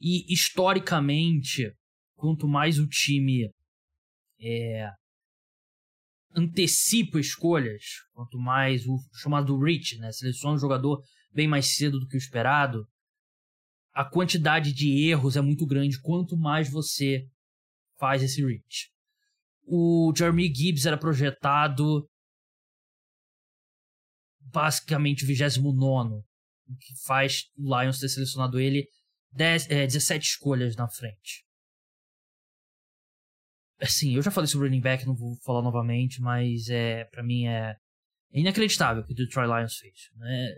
[0.00, 1.72] E historicamente,
[2.20, 3.50] quanto mais o time
[4.38, 4.90] é,
[6.36, 11.02] antecipa escolhas, quanto mais o chamado reach, né, seleciona o jogador
[11.32, 12.86] bem mais cedo do que o esperado,
[13.92, 17.26] a quantidade de erros é muito grande quanto mais você
[17.98, 18.90] faz esse reach.
[19.64, 22.06] O Jeremy Gibbs era projetado
[24.40, 28.86] basicamente o 29, o que faz o Lions ter selecionado ele
[29.32, 31.49] 10, é, 17 escolhas na frente
[33.80, 37.22] assim, eu já falei sobre o running back, não vou falar novamente, mas é para
[37.22, 37.74] mim é,
[38.32, 40.10] é inacreditável o que o Detroit Lions fez.
[40.16, 40.50] Né?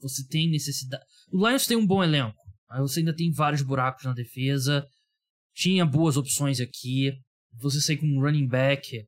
[0.00, 1.04] você tem necessidade.
[1.32, 2.36] O Lions tem um bom elenco,
[2.68, 4.86] mas você ainda tem vários buracos na defesa.
[5.54, 7.12] Tinha boas opções aqui.
[7.60, 9.04] Você sai com um running back.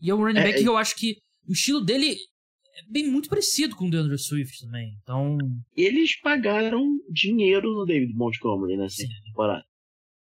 [0.00, 0.62] E é um running é, back é...
[0.62, 1.16] que eu acho que
[1.48, 2.14] o estilo dele
[2.76, 4.96] é bem muito parecido com o DeAndre Swift também.
[5.02, 5.36] Então.
[5.76, 9.64] Eles pagaram dinheiro no David Montgomery nessa temporada.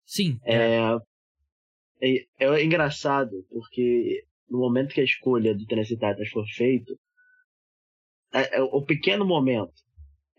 [0.05, 0.37] Sim.
[0.43, 0.99] É, é,
[2.01, 6.93] é, engraçado, porque no momento que a escolha do Tennessee Titans foi feita,
[8.33, 9.73] é, é, o pequeno momento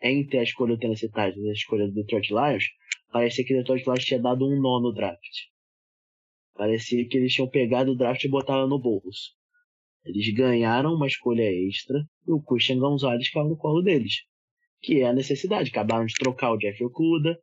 [0.02, 2.64] entre a escolha do Tennessee Titans e a escolha do Detroit Lions,
[3.12, 5.20] parecia que o Detroit Lions tinha dado um nó no draft.
[6.54, 9.34] Parecia que eles tinham pegado o draft e botado no bolso.
[10.04, 14.24] Eles ganharam uma escolha extra e o Christian Gonzalez caiu no colo deles.
[14.80, 15.70] Que é a necessidade.
[15.70, 17.38] Acabaram de trocar o Jeff Okuda.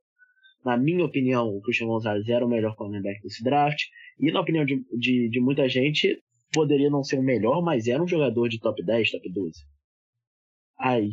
[0.67, 3.79] Na minha opinião, o Christian Gonzalez era o melhor cornerback desse draft.
[4.19, 8.03] E na opinião de, de, de muita gente, poderia não ser o melhor, mas era
[8.03, 9.53] um jogador de top 10, top 12.
[10.77, 11.09] Aí,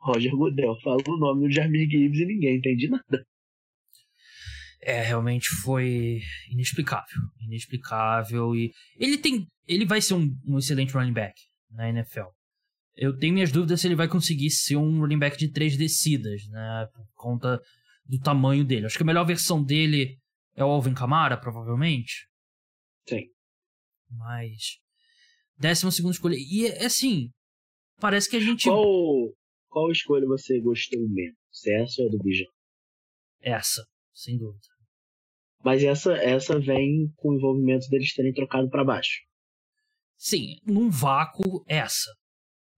[0.00, 3.26] Roger Goodell fala o nome do Jamir Gibbs e ninguém entende nada.
[4.80, 7.20] É, realmente foi inexplicável.
[7.42, 8.56] Inexplicável.
[8.56, 9.46] E ele tem.
[9.68, 11.34] Ele vai ser um, um, excelente running back
[11.70, 12.28] na NFL.
[12.96, 16.48] Eu tenho minhas dúvidas se ele vai conseguir ser um running back de três descidas,
[16.48, 16.88] né?
[16.94, 17.60] Por conta
[18.04, 18.86] do tamanho dele.
[18.86, 20.18] Acho que a melhor versão dele
[20.54, 22.28] é o Alvin Kamara, provavelmente.
[23.08, 23.28] Sim.
[24.10, 24.78] Mas.
[25.56, 26.36] Décima segunda escolha.
[26.36, 27.30] E é assim.
[28.00, 28.68] Parece que a gente.
[28.68, 29.32] Qual,
[29.68, 31.38] qual escolha você gostou menos?
[31.66, 32.44] Essa ou a do Bijan?
[33.40, 34.66] Essa, sem dúvida.
[35.64, 39.22] Mas essa, essa vem com o envolvimento deles terem trocado para baixo.
[40.16, 42.10] Sim, num vácuo, essa.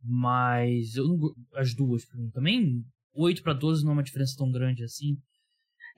[0.03, 2.85] Mas eu não, as duas pra mim também.
[3.17, 5.17] 8 para 12 não é uma diferença tão grande assim.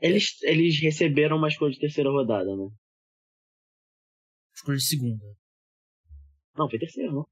[0.00, 2.68] Eles, eles receberam uma escolha de terceira rodada, né?
[4.54, 5.24] Escolha de segunda.
[6.56, 7.26] Não, foi terceira, não.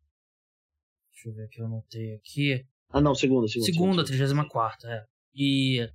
[1.13, 2.67] Deixa eu ver aqui, eu anotei aqui.
[2.91, 3.73] Ah, não, segunda, segunda.
[3.73, 5.05] Segunda, 34, é.
[5.35, 5.89] E.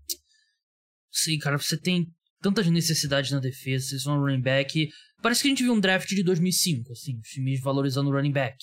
[1.09, 2.07] Sei, cara, você tem
[2.41, 4.89] tantas necessidades na defesa, vocês são um running back.
[5.21, 8.31] Parece que a gente viu um draft de 2005, assim, os times valorizando o running
[8.31, 8.57] back.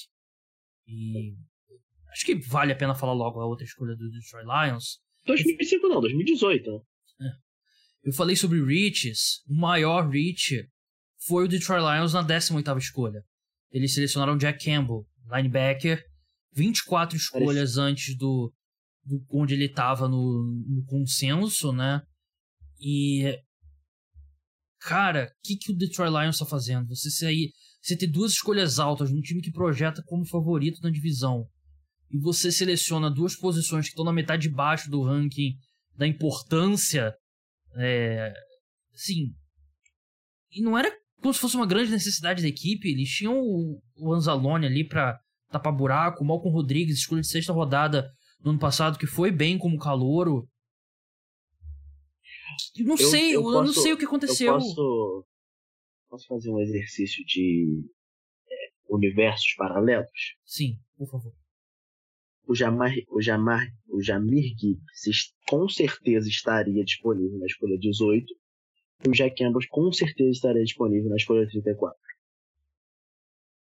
[0.87, 1.37] E.
[2.11, 4.99] Acho que vale a pena falar logo a outra escolha do Detroit Lions.
[5.29, 6.71] 2005 não, 2018.
[7.21, 7.25] É.
[8.05, 9.43] Eu falei sobre reaches.
[9.47, 10.67] O maior reach
[11.27, 13.23] foi o Detroit Lions na 18ª escolha.
[13.71, 16.03] Eles selecionaram Jack Campbell, linebacker,
[16.55, 17.81] 24 escolhas Parece...
[17.81, 18.53] antes do,
[19.05, 22.03] do, onde ele estava no, no, consenso, né?
[22.81, 23.39] E
[24.81, 26.89] cara, o que, que o Detroit Lions está fazendo?
[26.89, 27.53] Você sair,
[27.83, 31.47] você ter duas escolhas altas num time que projeta como favorito na divisão
[32.11, 35.55] e você seleciona duas posições que estão na metade de baixo do ranking
[35.97, 37.15] da importância,
[37.77, 38.33] é,
[38.95, 39.33] assim,
[40.51, 40.91] e não era
[41.21, 42.89] como se fosse uma grande necessidade da equipe.
[42.89, 45.19] Eles tinham o, o Anzalone ali para
[45.51, 49.59] tapar buraco, o Malcolm Rodrigues, escolha de sexta rodada no ano passado, que foi bem
[49.59, 50.49] como calouro.
[52.77, 54.55] Eu não eu, sei, eu, eu não sei o que aconteceu.
[54.55, 55.27] Eu posso,
[56.09, 57.85] posso fazer um exercício de
[58.49, 58.55] é,
[58.89, 60.37] universos paralelos?
[60.45, 61.33] Sim, por favor.
[62.49, 68.27] O Jamar, o Jamar, o Jamir Gibbs com certeza estaria disponível na escolha 18
[69.07, 71.97] o Jack Campbell com certeza estaria disponível na escolha 34.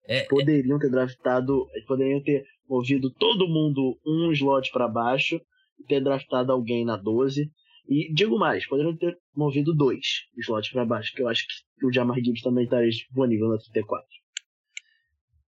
[0.07, 5.39] É, é, poderiam ter draftado, poderiam ter movido todo mundo um slot para baixo
[5.79, 7.51] e ter draftado alguém na 12.
[7.89, 11.45] E digo mais, poderiam ter movido dois slots para baixo, que eu acho
[11.77, 14.05] que o Jamar Gibbs também estaria disponível na 34.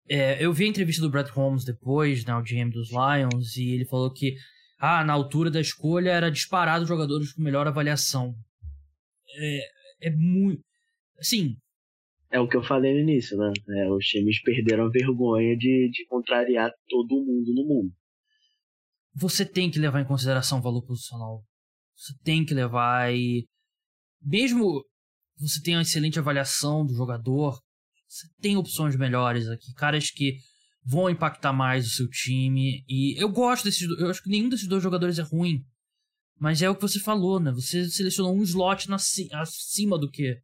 [0.10, 3.86] É, eu vi a entrevista do Brad Holmes depois, o GM dos Lions, e ele
[3.86, 4.36] falou que
[4.78, 8.36] ah, na altura da escolha era disparado jogadores com melhor avaliação
[9.36, 10.64] é, é muito.
[11.20, 11.56] Assim.
[12.32, 13.52] É o que eu falei no início, né?
[13.78, 17.94] É, os times perderam a vergonha de, de contrariar todo mundo no mundo.
[19.14, 21.44] Você tem que levar em consideração o valor posicional.
[21.96, 23.46] Você tem que levar e.
[24.22, 24.84] Mesmo
[25.38, 27.60] você tem uma excelente avaliação do jogador,
[28.12, 29.74] você tem opções melhores aqui.
[29.74, 30.38] Caras que
[30.84, 32.84] vão impactar mais o seu time.
[32.88, 33.88] E eu gosto desses.
[33.98, 35.66] Eu acho que nenhum desses dois jogadores é ruim.
[36.38, 37.52] Mas é o que você falou, né?
[37.52, 40.42] Você selecionou um slot na, acima do que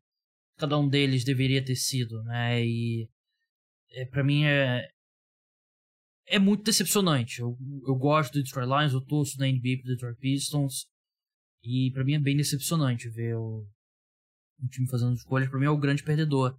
[0.57, 2.65] cada um deles deveria ter sido, né?
[2.65, 3.09] E
[3.91, 4.87] é, para mim é
[6.25, 7.41] é muito decepcionante.
[7.41, 10.85] Eu, eu gosto do Detroit Lions, eu torço na NBA pro Detroit Pistons.
[11.63, 13.67] E para mim é bem decepcionante ver o,
[14.59, 15.49] o time fazendo escolhas.
[15.49, 16.55] Para mim é o grande perdedor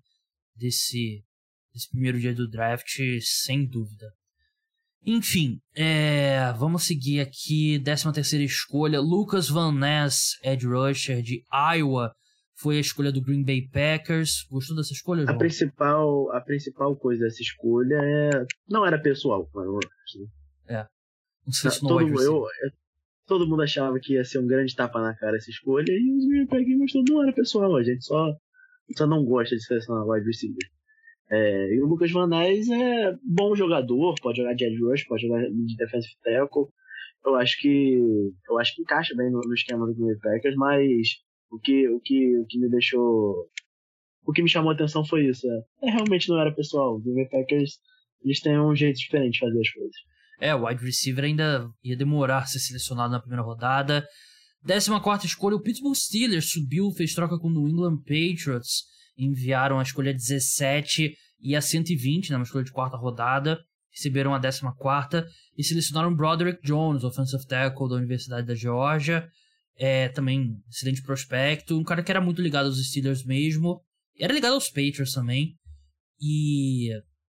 [0.59, 1.24] desse,
[1.72, 4.12] desse primeiro dia do draft, sem dúvida.
[5.06, 7.80] Enfim, é, vamos seguir aqui.
[7.82, 9.00] 13 terceira escolha.
[9.00, 11.42] Lucas Van Ness, Ed Rusher de
[11.74, 12.12] Iowa.
[12.56, 14.44] Foi a escolha do Green Bay Packers.
[14.50, 15.34] Gostou dessa escolha, João?
[15.34, 18.30] A principal, a principal coisa dessa escolha é...
[18.68, 20.80] Não era pessoal para o né?
[20.80, 20.86] É.
[21.46, 22.44] Não sei se não todo, eu,
[23.26, 26.26] Todo mundo achava que ia ser um grande tapa na cara essa escolha e os
[26.26, 27.76] Green Bay Packers gostou do ano, pessoal.
[27.76, 28.36] A gente só,
[28.97, 30.68] só não gosta de selecionar wide receiver.
[31.30, 35.43] É, e o Lucas Van é bom jogador, pode jogar de edge rush, pode jogar
[35.43, 36.68] de defensive tackle.
[37.24, 37.99] Eu acho que
[38.49, 41.09] eu acho que encaixa bem no, no esquema do Green Packers, mas
[41.51, 43.51] o que, o que, o que me deixou
[44.24, 45.47] o que me chamou a atenção foi isso.
[45.82, 46.97] É, é realmente não era pessoal.
[46.97, 47.78] O Green Packers
[48.24, 49.97] eles têm um jeito diferente de fazer as coisas.
[50.41, 54.07] É, o wide receiver ainda ia demorar a ser selecionado na primeira rodada.
[54.64, 58.84] 14 escolha, o Pittsburgh Steelers subiu, fez troca com o New England Patriots.
[59.16, 63.59] Enviaram a escolha 17 e a 120, né, escolha de quarta rodada.
[63.90, 69.28] Receberam a 14 e selecionaram Broderick Jones, offensive tackle da Universidade da Geórgia.
[69.76, 71.78] É, também excelente prospecto.
[71.78, 73.80] Um cara que era muito ligado aos Steelers mesmo.
[74.18, 75.56] Era ligado aos Patriots também.
[76.20, 76.90] E.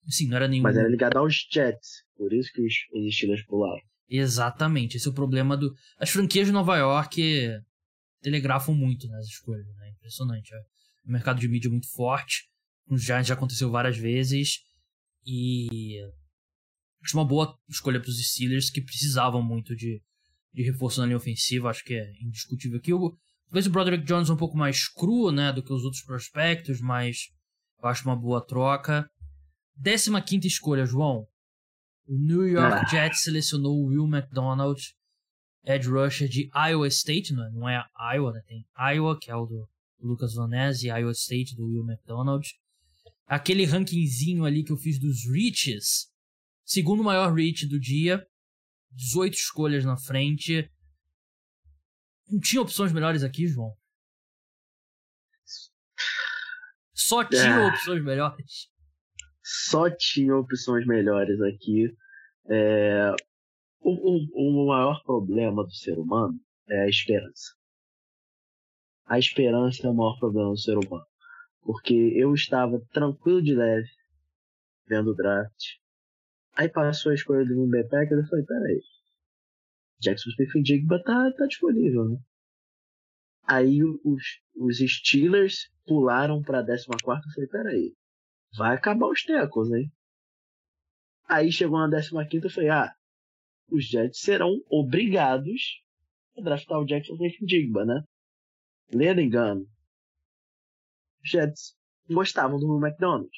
[0.07, 0.63] Assim, não era nenhum.
[0.63, 2.05] Mas era ligado aos Jets.
[2.17, 3.83] Por isso que os Steelers pularam.
[4.09, 4.97] Exatamente.
[4.97, 5.75] Esse é o problema do.
[5.99, 7.21] As franquias de Nova York
[8.23, 9.91] telegrafam muito nas escolhas, né?
[9.91, 10.55] Impressionante.
[10.55, 10.59] É.
[11.07, 12.49] O mercado de mídia é muito forte.
[12.91, 14.61] Giants já aconteceu várias vezes.
[15.27, 15.99] E.
[17.05, 20.03] Acho uma boa escolha para os Steelers que precisavam muito de,
[20.53, 21.71] de reforço na linha ofensiva.
[21.71, 22.91] Acho que é indiscutível aqui.
[23.45, 25.53] Talvez o Broderick Jones é um pouco mais cru, né?
[25.53, 27.29] Do que os outros prospectos, mas
[27.83, 29.09] eu acho uma boa troca.
[29.83, 31.27] 15 escolha, João.
[32.09, 32.89] O New York ah.
[32.89, 34.81] Jets selecionou o Will McDonald,
[35.63, 38.43] edge rusher de Iowa State, não é, não é Iowa, né?
[38.47, 39.69] Tem Iowa, que é o do
[40.01, 42.49] Lucas Vanese, e Iowa State do Will McDonald.
[43.27, 46.11] Aquele rankingzinho ali que eu fiz dos reaches,
[46.65, 48.27] segundo maior reach do dia,
[48.93, 50.67] 18 escolhas na frente.
[52.27, 53.77] Não tinha opções melhores aqui, João?
[56.95, 57.67] Só tinha é.
[57.67, 58.71] opções melhores
[59.51, 61.91] só tinha opções melhores aqui.
[62.51, 63.15] É,
[63.81, 66.39] o, o, o maior problema do ser humano
[66.69, 67.55] é a esperança.
[69.07, 71.07] A esperança é o maior problema do ser humano.
[71.63, 73.89] Porque eu estava tranquilo de leve
[74.87, 75.77] vendo o draft.
[76.55, 78.83] Aí passou a escolha do Green Bay Packers e eu falei, peraí.
[79.99, 82.19] Jackson Smith Jigba tá, tá disponível, né?
[83.45, 84.23] Aí os,
[84.55, 87.98] os Steelers pularam pra 14 quarta e falei, peraí
[88.57, 89.91] vai acabar os tecos, hein?
[91.29, 92.95] Aí chegou na 15 e falei, ah,
[93.71, 95.83] os Jets serão obrigados
[96.37, 98.03] a draftar o Jackson Digba, né?
[98.93, 99.67] Lendo engano.
[101.23, 101.77] Os Jets
[102.09, 103.31] gostavam do McDonald.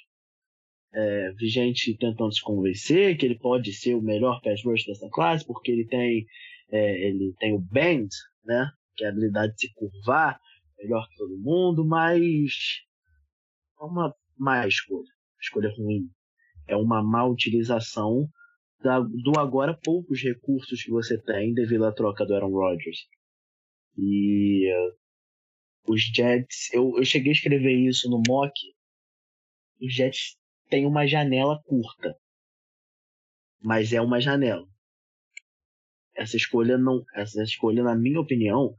[0.93, 5.09] É, vi gente tentando se convencer que ele pode ser o melhor pass rush dessa
[5.11, 6.27] classe, porque ele tem,
[6.71, 8.09] é, ele tem o bend,
[8.45, 8.71] né?
[8.97, 10.39] Que é a habilidade de se curvar
[10.79, 12.83] melhor que todo mundo, mas
[13.81, 16.09] é uma má escolha, escolha ruim.
[16.66, 18.26] É uma má utilização
[18.82, 23.07] da, do agora poucos recursos que você tem devido à troca do Aaron Rodgers.
[23.99, 28.53] E uh, os Jets, eu, eu cheguei a escrever isso no mock.
[29.82, 30.38] Os Jets
[30.70, 32.16] têm uma janela curta,
[33.61, 34.66] mas é uma janela.
[36.16, 38.74] Essa escolha não, essa escolha, na minha opinião,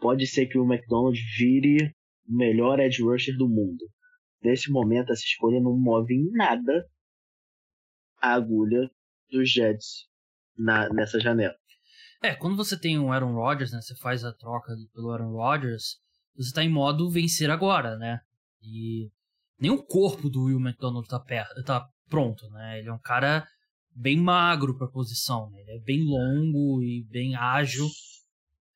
[0.00, 1.94] pode ser que o McDonald vire
[2.28, 3.84] o melhor edge rusher do mundo.
[4.42, 6.88] Nesse momento, essa escolha não move em nada
[8.20, 8.90] a agulha
[9.30, 10.06] dos Jets
[10.56, 11.54] na, nessa janela.
[12.22, 13.80] É, quando você tem um Aaron Rodgers, né?
[13.80, 15.98] Você faz a troca pelo Aaron Rodgers,
[16.36, 18.20] você está em modo vencer agora, né?
[18.62, 19.10] E
[19.58, 22.78] nem o corpo do Will McDonald tá, perto, tá pronto, né?
[22.78, 23.46] Ele é um cara
[23.94, 25.60] bem magro para posição, né?
[25.60, 27.86] Ele é bem longo e bem ágil.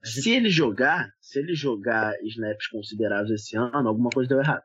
[0.03, 4.63] Se ele jogar, se ele jogar snaps consideráveis esse ano, alguma coisa deu errado.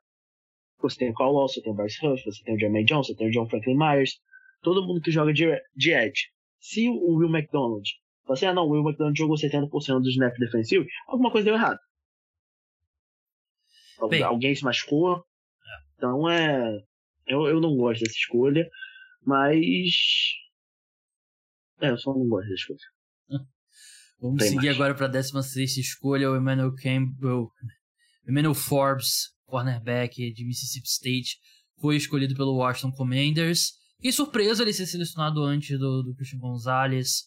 [0.81, 3.07] Você tem o Carl Wall, você tem o Bryce Huff, você tem o Jermaine Jones,
[3.07, 4.19] você tem o John Franklin Myers,
[4.61, 6.29] todo mundo que joga de, de edge.
[6.59, 7.83] Se o Will McDonald
[8.29, 11.55] você assim, ah não, o Will McDonald jogou 70% do snap defensivo, alguma coisa deu
[11.55, 11.79] errado.
[14.07, 15.17] Bem, Alguém se machucou.
[15.17, 15.21] É.
[15.95, 16.79] Então é.
[17.25, 18.69] Eu, eu não gosto dessa escolha,
[19.25, 19.95] mas.
[21.81, 22.79] É, eu só não gosto dessa escolha.
[24.21, 24.75] Vamos Tem seguir mais.
[24.75, 27.49] agora para a 16 escolha, o Emmanuel Campbell.
[28.27, 31.37] Emmanuel Forbes, cornerback de Mississippi State,
[31.79, 33.73] foi escolhido pelo Washington Commanders.
[33.95, 37.23] Fiquei surpreso ele ser selecionado antes do, do Christian Gonzalez,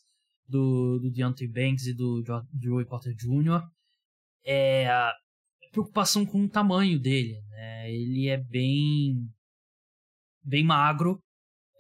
[0.49, 2.23] do, do Deontay Banks e do
[2.61, 3.63] Joey Porter Jr.
[4.45, 5.13] É a
[5.71, 7.93] preocupação com o tamanho dele, né?
[7.93, 9.29] Ele é bem
[10.45, 11.23] bem magro,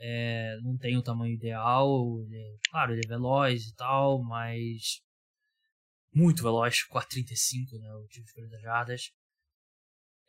[0.00, 5.00] é, não tem o tamanho ideal, ele é, claro, ele é veloz e tal, mas
[6.14, 9.10] muito veloz, 4.35, né, o tipo de 40 jardas.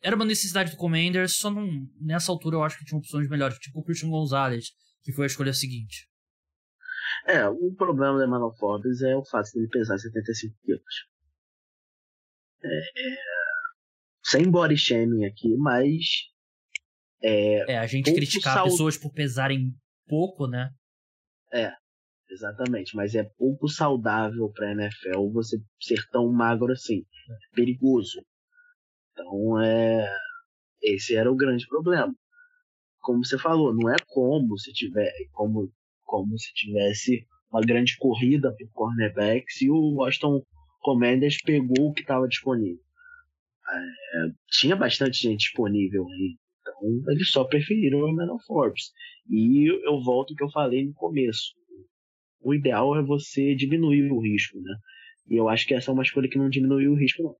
[0.04, 3.58] Era uma necessidade do Commanders, só não, nessa altura eu acho que tinha opções melhores,
[3.58, 6.10] tipo o Christian Gonzalez, que foi a escolha seguinte.
[7.26, 11.08] É, o problema do Emmanuel Forbes é o fato de ele pesar 75 quilos.
[12.64, 13.18] É, é,
[14.24, 16.04] sem body shaming aqui, mas.
[17.22, 18.66] É, é a gente criticar sal...
[18.66, 19.74] pessoas por pesarem
[20.08, 20.70] pouco, né?
[21.54, 21.72] É,
[22.30, 22.95] exatamente.
[22.95, 27.06] Mas é pouco saudável pra NFL você ser tão magro assim.
[27.30, 28.22] É perigoso.
[29.14, 30.09] Então, é.
[30.82, 32.14] Esse era o grande problema.
[32.99, 35.72] Como você falou, não é como se tiver, como,
[36.03, 40.43] como se tivesse uma grande corrida por cornerbacks e o Washington
[40.82, 42.84] Commanders pegou o que estava disponível.
[43.70, 46.38] É, tinha bastante gente disponível aí.
[46.61, 48.91] Então eles só preferiram o Emmanuel Forbes.
[49.30, 51.53] E eu volto ao que eu falei no começo.
[52.41, 54.76] O ideal é você diminuir o risco, né?
[55.30, 57.36] E eu acho que essa é uma escolha que não diminuiu o risco, não.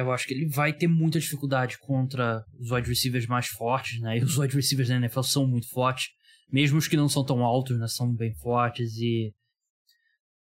[0.00, 4.18] Eu acho que ele vai ter muita dificuldade contra os wide receivers mais fortes, né?
[4.18, 6.08] E os wide receivers da NFL são muito fortes.
[6.50, 7.86] Mesmo os que não são tão altos, né?
[7.86, 9.32] São bem fortes e...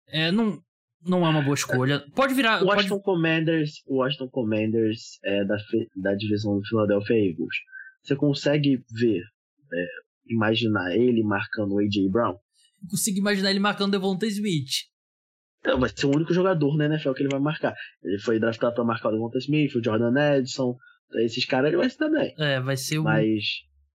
[0.08, 0.62] É, não,
[1.06, 2.00] não é uma boa escolha.
[2.16, 2.64] Pode virar.
[2.64, 3.04] O Washington pode...
[3.04, 5.58] Commanders, o Washington Commanders é da,
[5.98, 7.56] da divisão do Philadelphia Eagles.
[8.02, 9.22] Você consegue ver,
[9.74, 9.86] é,
[10.28, 12.10] imaginar ele marcando o A.J.
[12.10, 12.34] Brown?
[12.82, 14.93] Eu consigo imaginar ele marcando Devonta Smith.
[15.64, 17.74] Então, vai ser o único jogador na NFL que ele vai marcar.
[18.04, 20.78] Ele foi draftado para marcar o Devonta Smith, o Jordan Edson.
[21.16, 22.34] Esses caras ele vai ser também.
[22.38, 23.04] É, vai ser o.
[23.04, 23.46] Mas...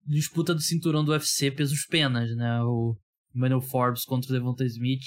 [0.06, 2.62] Disputa do cinturão do UFC pesos penas, né?
[2.62, 2.96] O
[3.34, 5.02] Manuel Forbes contra o Devonta Smith.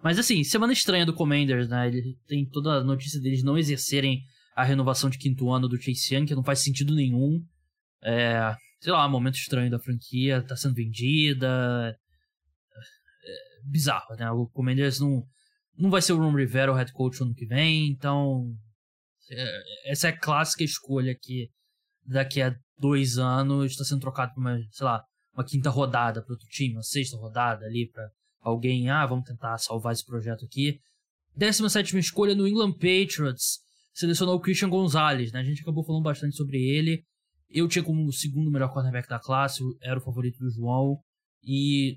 [0.00, 1.88] Mas assim, semana estranha do Commanders, né?
[1.88, 4.22] Ele tem toda a notícia deles não exercerem
[4.54, 7.44] a renovação de quinto ano do Chase Young, que não faz sentido nenhum.
[8.04, 11.98] É, sei lá, momento estranho da franquia, tá sendo vendida.
[13.24, 14.30] É, bizarro, né?
[14.30, 15.24] O Commanders não,
[15.80, 18.54] não vai ser o Ron Rivera o head coach ano que vem, então.
[19.30, 21.48] É, essa é a clássica escolha que
[22.04, 25.02] daqui a dois anos está sendo trocado por uma, sei lá,
[25.32, 28.08] uma quinta rodada para outro time, uma sexta rodada ali para
[28.40, 30.78] alguém, ah, vamos tentar salvar esse projeto aqui.
[31.36, 33.60] 17 escolha no England Patriots,
[33.94, 35.40] selecionou o Christian Gonzalez, né?
[35.40, 37.04] A gente acabou falando bastante sobre ele.
[37.48, 40.98] Eu tinha como o segundo melhor cornerback da classe, era o favorito do João.
[41.42, 41.96] E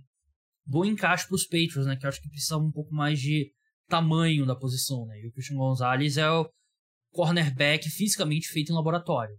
[0.65, 1.95] bom encaixe para os Patriots, né?
[1.95, 3.51] Que eu acho que precisavam um pouco mais de
[3.87, 5.19] tamanho da posição, né?
[5.19, 6.49] E o Christian Gonzalez é o
[7.11, 9.35] cornerback fisicamente feito em laboratório.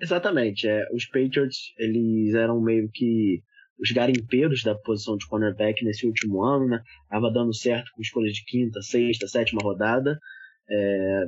[0.00, 0.66] Exatamente.
[0.66, 3.42] É, os Patriots, eles eram meio que
[3.78, 6.82] os garimpeiros da posição de cornerback nesse último ano, né?
[7.08, 10.18] Tava dando certo com escolhas de quinta, sexta, sétima rodada.
[10.68, 11.24] É,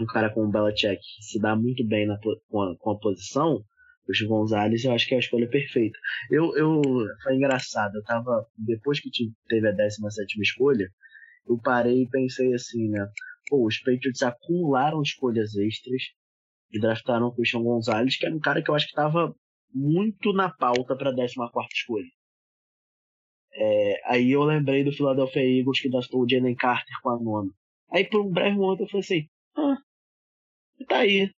[0.00, 3.62] um cara como o Belichick se dá muito bem na, com, a, com a posição,
[4.08, 5.98] o Gonzalez eu acho que é a escolha perfeita.
[6.30, 6.82] Eu, eu,
[7.22, 9.10] foi engraçado, eu tava, depois que
[9.48, 10.88] teve a 17 escolha,
[11.50, 13.06] eu parei e pensei assim, né?
[13.48, 16.02] Pô, os Patriots acumularam escolhas extras
[16.72, 19.34] e draftaram o Christian Gonzalez, que era um cara que eu acho que tava
[19.74, 21.34] muito na pauta para a 14
[21.74, 22.06] escolha.
[23.52, 27.50] É, aí eu lembrei do Philadelphia Eagles que draftou o Jalen Carter com a nona.
[27.90, 29.76] Aí por um breve momento eu falei assim: ah,
[30.88, 31.30] tá aí.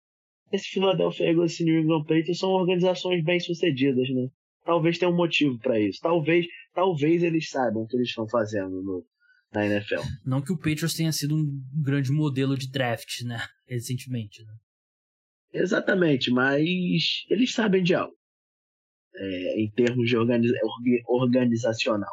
[0.52, 4.28] Esse Philadelphia Eagles e New England Patriots são organizações bem sucedidas, né?
[4.64, 5.98] Talvez tenha um motivo para isso.
[6.02, 9.04] Talvez, talvez eles saibam o que eles estão fazendo no,
[9.52, 10.00] na NFL.
[10.24, 13.44] Não que o Patriots tenha sido um grande modelo de draft, né?
[13.68, 14.54] Recentemente, né?
[15.54, 18.14] Exatamente, mas eles sabem de algo
[19.14, 20.54] é, em termos de organiza
[21.06, 22.12] organizacional.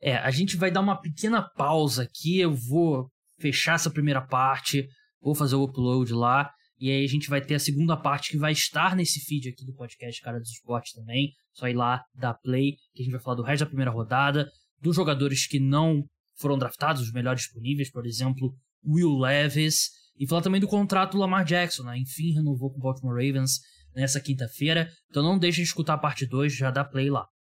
[0.00, 2.38] É, a gente vai dar uma pequena pausa aqui.
[2.38, 3.08] Eu vou
[3.40, 4.86] fechar essa primeira parte,
[5.20, 6.50] vou fazer o upload lá.
[6.78, 9.64] E aí a gente vai ter a segunda parte que vai estar nesse feed aqui
[9.64, 11.32] do podcast Cara dos Esportes também.
[11.52, 14.50] Só ir lá, dar play, que a gente vai falar do resto da primeira rodada,
[14.84, 16.04] dos jogadores que não
[16.38, 18.54] foram draftados, os melhores disponíveis, por exemplo,
[18.86, 21.98] Will Levis, e falar também do contrato do Lamar Jackson, né?
[21.98, 23.60] Enfim, renovou com o Baltimore Ravens
[23.96, 24.90] nessa quinta-feira.
[25.08, 27.26] Então não deixe de escutar a parte 2, já dá play lá.